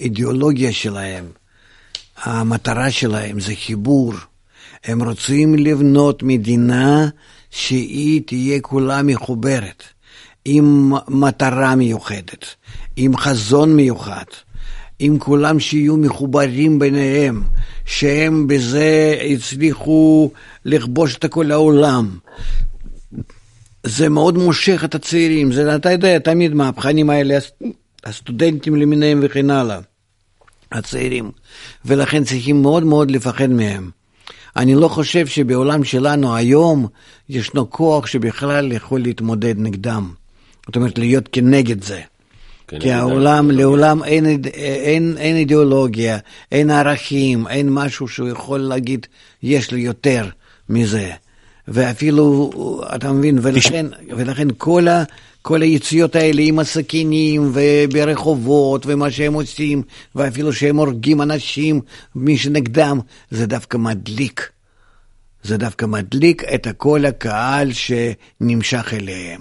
[0.00, 1.24] שהאידיאולוגיה שלהם,
[2.22, 4.14] המטרה שלהם זה חיבור.
[4.84, 7.08] הם רוצים לבנות מדינה
[7.50, 9.82] שהיא תהיה כולה מחוברת,
[10.44, 12.46] עם מטרה מיוחדת,
[12.96, 14.24] עם חזון מיוחד,
[14.98, 17.42] עם כולם שיהיו מחוברים ביניהם,
[17.84, 20.30] שהם בזה הצליחו
[20.64, 22.18] לכבוש את כל העולם.
[23.86, 27.38] זה מאוד מושך את הצעירים, זה, אתה יודע, תמיד מהפכנים האלה,
[28.04, 29.78] הסטודנטים למיניהם וכן הלאה,
[30.72, 31.30] הצעירים,
[31.84, 33.90] ולכן צריכים מאוד מאוד לפחד מהם.
[34.56, 36.86] אני לא חושב שבעולם שלנו היום
[37.28, 40.10] ישנו כוח שבכלל יכול להתמודד נגדם.
[40.66, 42.00] זאת אומרת, להיות כנגד זה.
[42.80, 46.18] כי העולם, לעולם אין, אין, אין אידיאולוגיה,
[46.52, 49.06] אין ערכים, אין משהו שהוא יכול להגיד,
[49.42, 50.28] יש לי יותר
[50.68, 51.10] מזה.
[51.68, 52.50] ואפילו,
[52.94, 55.04] אתה מבין, ולכן, ולכן כל, ה,
[55.42, 59.82] כל היציאות האלה עם הסכינים וברחובות ומה שהם עושים,
[60.14, 61.80] ואפילו שהם הורגים אנשים,
[62.14, 63.00] מי שנגדם,
[63.30, 64.50] זה דווקא מדליק.
[65.42, 69.40] זה דווקא מדליק את כל הקהל שנמשך אליהם.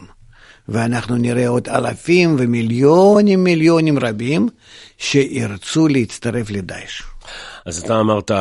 [0.69, 4.49] ואנחנו נראה עוד אלפים ומיליונים מיליונים רבים
[4.97, 7.01] שירצו להצטרף לדאעש.
[7.69, 8.31] אז אתה אמרת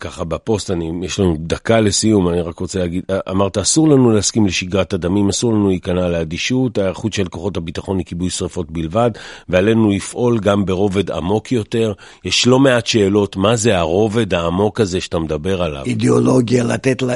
[0.00, 4.46] ככה בפוסט, אני, יש לנו דקה לסיום, אני רק רוצה להגיד, אמרת אסור לנו להסכים
[4.46, 9.10] לשגרת הדמים, אסור לנו להיכנע לאדישות, ההיערכות של כוחות הביטחון לכיבוי שרפות בלבד,
[9.48, 11.92] ועלינו לפעול גם ברובד עמוק יותר.
[12.24, 15.84] יש לא מעט שאלות, מה זה הרובד העמוק הזה שאתה מדבר עליו?
[15.84, 17.14] אידיאולוגיה, לתת לה,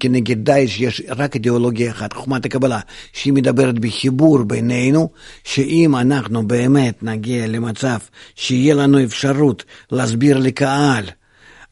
[0.00, 2.80] כנגד דאעש, יש רק אידיאולוגיה אחת, חוכמת הקבלה,
[3.12, 5.08] שהיא מדברת בחיבור בינינו,
[5.44, 7.98] שאם אנחנו באמת נגיע למצב
[8.34, 10.99] שיהיה לנו אפשרות להסביר לקהל,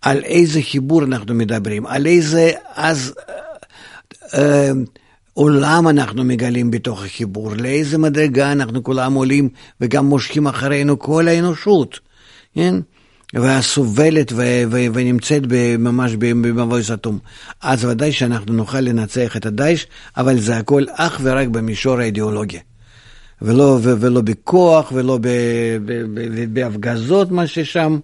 [0.03, 3.15] על איזה חיבור אנחנו מדברים, על איזה אז
[4.35, 4.71] אה,
[5.35, 9.49] עולם אנחנו מגלים בתוך החיבור, לאיזה מדרגה אנחנו כולם עולים
[9.81, 12.01] וגם מושכים אחרינו כל האנושות,
[12.55, 12.75] כן?
[13.35, 15.43] והסובלת ו- ו- ונמצאת
[15.79, 17.19] ממש במבוי סתום.
[17.63, 19.85] אז ודאי שאנחנו נוכל לנצח את הדאעש,
[20.17, 22.59] אבל זה הכל אך ורק במישור האידיאולוגי.
[23.43, 25.29] ולא, ו, ולא בכוח ולא ב,
[25.85, 27.99] ב, ב, בהפגזות, מה ששם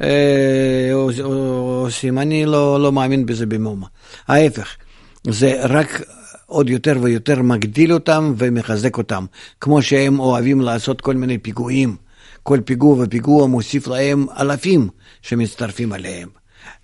[0.00, 0.90] אה,
[1.22, 2.18] עושים.
[2.18, 3.86] אני לא, לא מאמין בזה במאומה.
[4.28, 4.76] ההפך,
[5.24, 6.02] זה רק
[6.46, 9.24] עוד יותר ויותר מגדיל אותם ומחזק אותם,
[9.60, 11.96] כמו שהם אוהבים לעשות כל מיני פיגועים.
[12.42, 14.88] כל פיגוע ופיגוע מוסיף להם אלפים
[15.22, 16.28] שמצטרפים עליהם.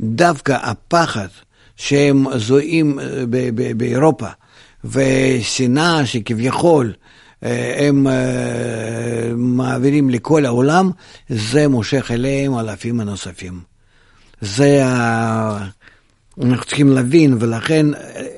[0.00, 1.28] דווקא הפחד
[1.76, 3.24] שהם זוהים אה,
[3.76, 4.28] באירופה,
[4.84, 7.05] ושנאה שכביכול אה,
[7.76, 10.90] הם אה, מעבירים לכל העולם,
[11.28, 13.60] זה מושך אליהם אלפים הנוספים.
[14.40, 15.66] זה ה...
[16.42, 17.86] אנחנו צריכים להבין, ולכן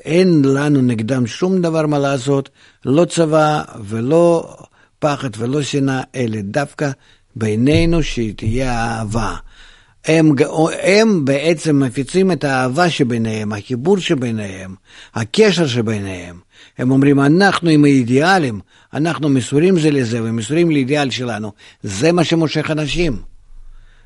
[0.05, 2.49] אין לנו נגדם שום דבר מה לעשות,
[2.85, 4.55] לא צבא ולא
[4.99, 6.91] פחד ולא שנאה, אלא דווקא
[7.35, 9.35] בינינו שתהיה אהבה.
[10.05, 10.31] הם,
[10.81, 14.75] הם בעצם מפיצים את האהבה שביניהם, החיבור שביניהם,
[15.15, 16.39] הקשר שביניהם.
[16.79, 18.59] הם אומרים, אנחנו עם האידיאלים,
[18.93, 21.51] אנחנו מסורים זה לזה ומסורים לאידיאל שלנו.
[21.83, 23.21] זה מה שמושך אנשים.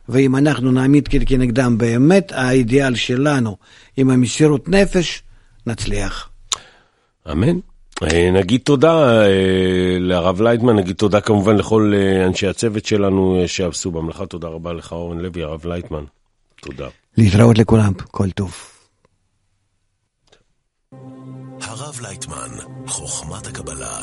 [0.10, 3.58] ואם אנחנו נעמיד כנגדם באמת האידיאל שלנו
[3.98, 5.24] עם המסירות נפש,
[5.68, 6.30] נצליח.
[7.32, 7.60] אמן.
[8.04, 13.92] אה, נגיד תודה אה, לרב לייטמן, נגיד תודה כמובן לכל אה, אנשי הצוות שלנו שעשו
[13.92, 14.26] במלאכה.
[14.26, 16.04] תודה רבה לך אורן לוי, הרב לייטמן.
[16.62, 16.88] תודה.
[17.18, 18.73] להתראות לכולם, כל טוב.
[21.74, 22.52] הרב לייטמן,
[22.88, 24.00] חוכמת הקבלה.